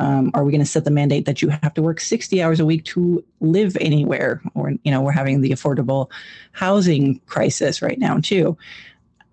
um, 0.04 0.32
are 0.34 0.44
we 0.44 0.52
going 0.52 0.62
to 0.62 0.70
set 0.70 0.84
the 0.84 0.92
mandate 0.92 1.26
that 1.26 1.42
you 1.42 1.50
have 1.50 1.74
to 1.74 1.82
work 1.82 2.00
60 2.00 2.42
hours 2.42 2.60
a 2.60 2.66
week 2.66 2.84
to 2.86 3.24
live 3.40 3.78
anywhere 3.80 4.42
or 4.54 4.72
you 4.84 4.92
know 4.92 5.02
we're 5.02 5.12
having 5.12 5.42
the 5.42 5.52
affordable 5.52 6.12
housing 6.52 7.20
crisis 7.26 7.82
right 7.82 8.00
now 8.00 8.20
too 8.20 8.58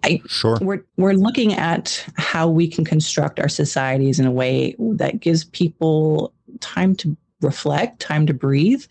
I, 0.02 0.22
sure. 0.28 0.56
We're 0.62 0.82
we're 0.96 1.12
looking 1.12 1.52
at 1.52 2.06
how 2.16 2.48
we 2.48 2.66
can 2.68 2.86
construct 2.86 3.38
our 3.38 3.50
societies 3.50 4.18
in 4.18 4.24
a 4.24 4.30
way 4.30 4.74
that 4.78 5.20
gives 5.20 5.44
people 5.44 6.32
time 6.60 6.96
to 6.96 7.14
reflect, 7.42 8.00
time 8.00 8.26
to 8.26 8.32
breathe, 8.32 8.84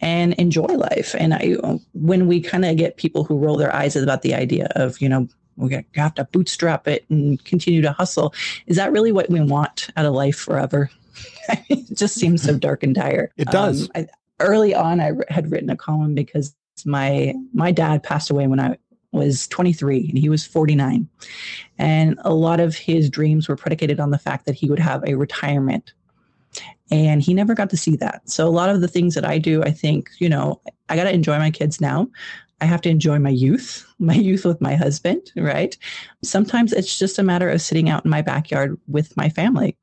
and 0.00 0.32
enjoy 0.34 0.64
life. 0.64 1.14
And 1.18 1.34
I, 1.34 1.56
when 1.92 2.26
we 2.26 2.40
kind 2.40 2.64
of 2.64 2.76
get 2.76 2.96
people 2.96 3.24
who 3.24 3.36
roll 3.36 3.56
their 3.56 3.74
eyes 3.74 3.96
about 3.96 4.22
the 4.22 4.34
idea 4.34 4.68
of, 4.76 5.00
you 5.00 5.10
know, 5.10 5.28
we 5.56 5.84
have 5.94 6.14
to 6.14 6.24
bootstrap 6.24 6.86
it 6.86 7.04
and 7.10 7.42
continue 7.44 7.82
to 7.82 7.92
hustle, 7.92 8.34
is 8.66 8.76
that 8.76 8.92
really 8.92 9.12
what 9.12 9.30
we 9.30 9.40
want 9.40 9.88
out 9.96 10.06
of 10.06 10.14
life 10.14 10.36
forever? 10.36 10.90
it 11.68 11.96
just 11.96 12.14
seems 12.14 12.42
so 12.42 12.58
dark 12.58 12.82
and 12.82 12.94
dire. 12.94 13.32
It 13.36 13.48
does. 13.48 13.84
Um, 13.84 13.88
I, 13.94 14.06
early 14.40 14.74
on, 14.74 15.00
I 15.00 15.12
had 15.28 15.50
written 15.50 15.70
a 15.70 15.76
column 15.76 16.14
because 16.14 16.54
my 16.84 17.34
my 17.54 17.72
dad 17.72 18.02
passed 18.02 18.30
away 18.30 18.46
when 18.46 18.60
I 18.60 18.76
was 19.12 19.48
23 19.48 20.08
and 20.08 20.18
he 20.18 20.28
was 20.28 20.46
49. 20.46 21.08
And 21.78 22.18
a 22.24 22.34
lot 22.34 22.60
of 22.60 22.76
his 22.76 23.10
dreams 23.10 23.48
were 23.48 23.56
predicated 23.56 23.98
on 23.98 24.10
the 24.10 24.18
fact 24.18 24.46
that 24.46 24.54
he 24.54 24.68
would 24.68 24.78
have 24.78 25.02
a 25.04 25.14
retirement. 25.14 25.92
And 26.90 27.22
he 27.22 27.34
never 27.34 27.54
got 27.54 27.70
to 27.70 27.76
see 27.76 27.96
that. 27.96 28.28
So 28.28 28.46
a 28.46 28.50
lot 28.50 28.70
of 28.70 28.80
the 28.80 28.88
things 28.88 29.14
that 29.14 29.24
I 29.24 29.38
do, 29.38 29.62
I 29.62 29.70
think, 29.70 30.10
you 30.18 30.28
know, 30.28 30.60
I 30.88 30.96
got 30.96 31.04
to 31.04 31.12
enjoy 31.12 31.38
my 31.38 31.50
kids 31.50 31.80
now. 31.80 32.08
I 32.60 32.64
have 32.64 32.80
to 32.82 32.88
enjoy 32.88 33.18
my 33.18 33.30
youth, 33.30 33.86
my 33.98 34.14
youth 34.14 34.44
with 34.44 34.60
my 34.60 34.74
husband, 34.74 35.32
right? 35.36 35.76
Sometimes 36.22 36.72
it's 36.72 36.98
just 36.98 37.18
a 37.18 37.24
matter 37.24 37.48
of 37.48 37.60
sitting 37.60 37.88
out 37.88 38.04
in 38.04 38.10
my 38.10 38.22
backyard 38.22 38.78
with 38.86 39.16
my 39.16 39.28
family. 39.28 39.76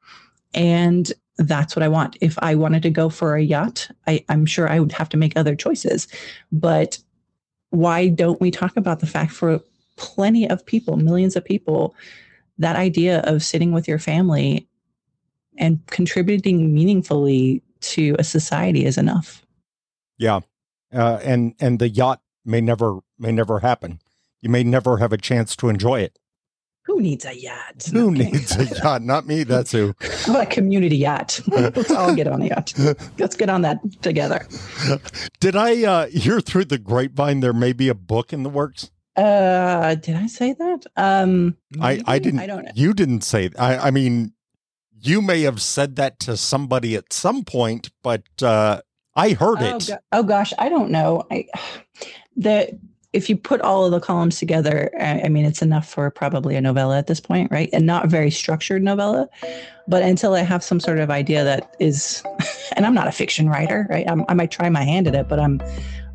And 0.54 1.12
that's 1.38 1.76
what 1.76 1.84
I 1.84 1.88
want. 1.88 2.18
If 2.22 2.38
I 2.42 2.56
wanted 2.56 2.84
to 2.84 2.90
go 2.90 3.10
for 3.10 3.36
a 3.36 3.42
yacht, 3.42 3.90
I, 4.08 4.24
I'm 4.30 4.46
sure 4.46 4.70
I 4.70 4.80
would 4.80 4.92
have 4.92 5.10
to 5.10 5.18
make 5.18 5.34
other 5.36 5.56
choices. 5.56 6.08
But 6.52 7.00
why 7.70 8.10
don't 8.10 8.40
we 8.40 8.52
talk 8.52 8.78
about 8.78 9.00
the 9.00 9.08
fact 9.08 9.32
for 9.32 9.60
plenty 9.96 10.48
of 10.48 10.66
people, 10.66 10.98
millions 10.98 11.36
of 11.36 11.44
people, 11.44 11.96
that 12.58 12.76
idea 12.76 13.22
of 13.22 13.44
sitting 13.44 13.72
with 13.72 13.88
your 13.88 14.00
family 14.00 14.68
and 15.58 15.86
contributing 15.88 16.74
meaningfully 16.74 17.62
to 17.82 18.16
a 18.20 18.24
society 18.24 18.86
is 18.86 18.98
enough. 18.98 19.44
Yeah. 20.18 20.42
Uh, 20.94 21.20
and 21.24 21.56
and 21.60 21.80
the 21.80 21.90
yacht 21.90 22.22
may 22.46 22.62
never 22.62 23.00
may 23.18 23.32
never 23.32 23.60
happen. 23.60 24.00
You 24.42 24.50
may 24.50 24.64
never 24.64 24.98
have 24.98 25.12
a 25.12 25.18
chance 25.18 25.56
to 25.58 25.70
enjoy 25.70 26.02
it. 26.02 26.20
Who 26.94 27.02
needs 27.02 27.26
a 27.26 27.36
yacht? 27.36 27.88
Who 27.92 28.12
needs 28.12 28.56
a 28.56 28.66
yacht? 28.66 29.02
Not 29.02 29.26
me. 29.26 29.44
That's 29.44 29.72
who. 29.72 29.96
How 30.02 30.34
about 30.34 30.44
a 30.44 30.46
community 30.46 30.98
yacht? 30.98 31.42
Let's 31.48 31.90
all 31.90 32.14
get 32.14 32.28
on 32.28 32.44
a 32.44 32.46
yacht. 32.46 32.72
Let's 33.18 33.36
get 33.36 33.50
on 33.50 33.64
that 33.64 33.80
together. 34.04 34.46
Did 35.40 35.56
I 35.56 35.84
uh, 35.84 36.06
hear 36.08 36.40
through 36.40 36.66
the 36.66 36.78
grapevine 36.78 37.40
there 37.40 37.52
may 37.52 37.74
be 37.74 37.90
a 37.90 37.96
book 37.96 38.32
in 38.32 38.44
the 38.44 38.50
works? 38.50 38.92
Uh, 39.16 39.96
did 39.96 40.16
I 40.16 40.28
say 40.28 40.54
that? 40.54 40.86
Um, 40.96 41.58
I 41.82 42.00
I 42.06 42.20
didn't. 42.20 42.42
I 42.42 42.46
don't 42.46 42.64
know. 42.66 42.72
You 42.76 42.94
didn't 42.94 43.22
say. 43.22 43.50
I 43.58 43.88
I 43.88 43.92
mean, 43.92 44.34
you 45.02 45.24
may 45.24 45.42
have 45.42 45.64
said 45.64 45.96
that 45.96 46.20
to 46.22 46.38
somebody 46.38 46.96
at 46.96 47.12
some 47.12 47.44
point, 47.44 47.90
but 48.04 48.22
uh, 48.44 48.82
I 49.16 49.32
heard 49.32 49.58
Oh, 49.62 49.78
it. 49.78 49.88
go- 49.88 49.98
oh 50.12 50.24
gosh, 50.24 50.54
I 50.60 50.70
don't 50.70 50.92
know. 50.92 51.24
I 51.32 51.48
the 52.36 52.80
if 53.14 53.30
you 53.30 53.38
put 53.38 53.62
all 53.62 53.86
of 53.86 53.92
the 53.92 54.00
columns 54.00 54.40
together, 54.40 54.90
I, 55.00 55.30
mean, 55.30 55.46
it's 55.46 55.62
enough 55.62 55.88
for 55.88 56.10
probably 56.10 56.56
a 56.56 56.62
novella 56.62 56.98
at 56.98 57.06
this 57.06 57.20
point, 57.20 57.52
right? 57.52 57.70
And 57.72 57.86
not 57.86 58.06
a 58.06 58.08
very 58.08 58.32
structured 58.32 58.82
novella. 58.82 59.30
But 59.88 60.02
until 60.02 60.34
I 60.34 60.40
have 60.40 60.64
some 60.64 60.80
sort 60.80 60.98
of 60.98 61.12
idea 61.12 61.44
that 61.44 61.76
is, 61.80 62.24
and 62.76 62.86
I'm 62.86 62.96
not 62.96 63.08
a 63.08 63.12
fiction 63.12 63.48
writer, 63.48 63.86
right? 63.90 64.10
I'm, 64.10 64.26
I 64.28 64.34
might 64.34 64.50
try 64.50 64.68
my 64.70 64.84
hand 64.84 65.08
at 65.08 65.14
it, 65.14 65.30
but 65.30 65.40
I'm 65.40 65.62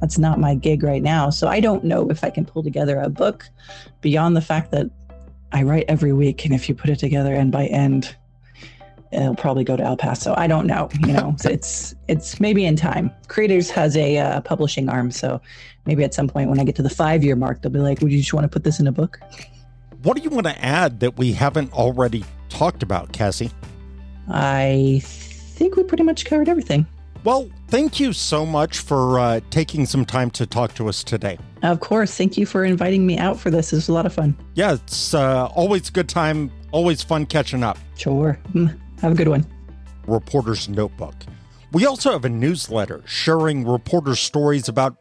that's 0.01 0.19
not 0.19 0.39
my 0.39 0.55
gig 0.55 0.83
right 0.83 1.03
now. 1.03 1.31
So 1.31 1.49
I 1.49 1.61
don't 1.61 1.85
know 1.85 2.09
if 2.09 2.23
I 2.23 2.31
can 2.31 2.45
pull 2.45 2.63
together 2.63 3.01
a 3.01 3.09
book 3.09 3.45
beyond 4.01 4.37
the 4.37 4.41
fact 4.41 4.71
that 4.71 4.89
I 5.53 5.63
write 5.63 5.87
every 5.89 6.13
week, 6.13 6.45
and 6.45 6.55
if 6.55 6.69
you 6.69 6.75
put 6.75 6.91
it 6.91 6.99
together 6.99 7.35
end 7.35 7.53
by 7.53 7.67
end, 7.67 8.15
it'll 9.13 9.35
probably 9.35 9.65
go 9.65 9.77
to 9.77 9.83
El 9.83 9.97
Paso. 9.97 10.35
I 10.37 10.47
don't 10.47 10.67
know. 10.67 10.89
You 11.01 11.13
know, 11.13 11.37
it's 11.45 11.95
it's 12.09 12.41
maybe 12.41 12.65
in 12.65 12.77
time. 12.77 13.11
Creators 13.29 13.71
has 13.71 13.97
a 13.97 14.19
uh, 14.19 14.41
publishing 14.43 14.89
arm, 14.89 15.11
so 15.11 15.41
maybe 15.87 16.05
at 16.05 16.15
some 16.15 16.29
point 16.29 16.51
when 16.51 16.61
I 16.61 16.65
get 16.65 16.77
to 16.77 16.83
the 16.83 16.91
five 16.91 17.25
year 17.25 17.37
mark, 17.37 17.63
they'll 17.63 17.73
be 17.73 17.79
like, 17.79 18.01
"Would 18.01 18.13
you 18.13 18.19
just 18.19 18.33
want 18.33 18.45
to 18.45 18.49
put 18.49 18.65
this 18.65 18.81
in 18.81 18.87
a 18.87 18.93
book?" 18.93 19.21
What 20.03 20.17
do 20.17 20.23
you 20.23 20.31
want 20.31 20.47
to 20.47 20.65
add 20.65 21.01
that 21.01 21.17
we 21.17 21.33
haven't 21.33 21.73
already 21.73 22.25
talked 22.49 22.85
about, 22.85 23.13
Cassie? 23.13 23.51
I 24.29 25.01
think 25.03 25.77
we 25.77 25.83
pretty 25.83 26.05
much 26.05 26.25
covered 26.25 26.49
everything. 26.49 26.87
Well, 27.25 27.51
thank 27.67 27.99
you 27.99 28.13
so 28.13 28.47
much 28.47 28.79
for 28.79 29.19
uh, 29.19 29.41
taking 29.51 29.87
some 29.87 30.05
time 30.05 30.31
to 30.33 30.47
talk 30.47 30.75
to 30.75 30.89
us 30.89 31.03
today. 31.03 31.37
Of 31.63 31.81
course, 31.81 32.17
thank 32.17 32.39
you 32.39 32.47
for 32.47 32.65
inviting 32.65 33.07
me 33.07 33.19
out 33.19 33.41
for 33.41 33.51
this. 33.51 33.73
It 33.73 33.77
was 33.77 33.89
a 33.89 33.93
lot 33.93 34.07
of 34.07 34.15
fun. 34.15 34.37
Yeah, 34.55 34.75
it's 34.75 35.15
uh, 35.15 35.47
always 35.47 35.89
a 35.89 35.93
good 35.93 36.09
time, 36.09 36.53
always 36.71 37.03
fun 37.03 37.27
catching 37.27 37.65
up. 37.65 37.79
Sure. 37.97 38.39
Have 39.01 39.13
a 39.13 39.15
good 39.15 39.29
one. 39.29 39.47
Reporter's 40.07 40.69
Notebook. 40.69 41.15
We 41.73 41.87
also 41.87 42.13
have 42.13 42.25
a 42.25 42.31
newsletter 42.31 43.03
sharing 43.07 43.67
reporter 43.67 44.15
stories 44.15 44.69
about, 44.69 44.97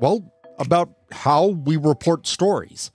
well, 0.00 0.32
about 0.58 0.90
how 1.12 1.46
we 1.46 1.76
report 1.76 2.26
stories. 2.26 2.90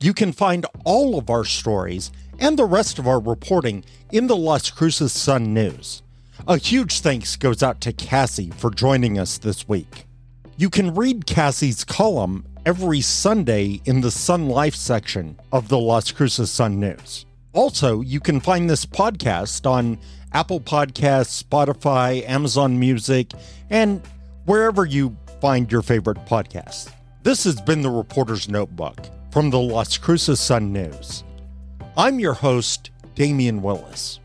You 0.00 0.12
can 0.14 0.32
find 0.32 0.66
all 0.84 1.18
of 1.18 1.30
our 1.30 1.44
stories 1.44 2.12
and 2.38 2.56
the 2.56 2.64
rest 2.64 2.98
of 2.98 3.08
our 3.08 3.20
reporting 3.20 3.84
in 4.12 4.28
the 4.28 4.36
Las 4.36 4.70
Cruces 4.70 5.12
Sun 5.12 5.52
News. 5.52 6.02
A 6.46 6.56
huge 6.56 7.00
thanks 7.00 7.34
goes 7.34 7.62
out 7.62 7.80
to 7.80 7.92
Cassie 7.92 8.50
for 8.50 8.70
joining 8.70 9.18
us 9.18 9.38
this 9.38 9.66
week. 9.66 10.06
You 10.56 10.70
can 10.70 10.94
read 10.94 11.26
Cassie's 11.26 11.84
column 11.84 12.44
every 12.64 13.00
Sunday 13.00 13.80
in 13.84 14.02
the 14.02 14.10
Sun 14.10 14.48
Life 14.48 14.74
section 14.76 15.38
of 15.50 15.68
the 15.68 15.78
Las 15.78 16.12
Cruces 16.12 16.50
Sun 16.50 16.78
News. 16.78 17.26
Also, 17.52 18.02
you 18.02 18.20
can 18.20 18.40
find 18.40 18.68
this 18.68 18.84
podcast 18.84 19.68
on 19.68 19.98
Apple 20.32 20.60
Podcasts, 20.60 21.42
Spotify, 21.42 22.28
Amazon 22.28 22.78
Music, 22.78 23.32
and 23.70 24.02
wherever 24.44 24.84
you 24.84 25.16
find 25.40 25.70
your 25.72 25.82
favorite 25.82 26.18
podcasts. 26.26 26.92
This 27.22 27.44
has 27.44 27.60
been 27.60 27.82
the 27.82 27.90
Reporter's 27.90 28.48
Notebook 28.48 28.96
from 29.30 29.50
the 29.50 29.58
Las 29.58 29.96
Cruces 29.96 30.40
Sun 30.40 30.72
News. 30.72 31.24
I'm 31.96 32.20
your 32.20 32.34
host, 32.34 32.90
Damien 33.14 33.62
Willis. 33.62 34.20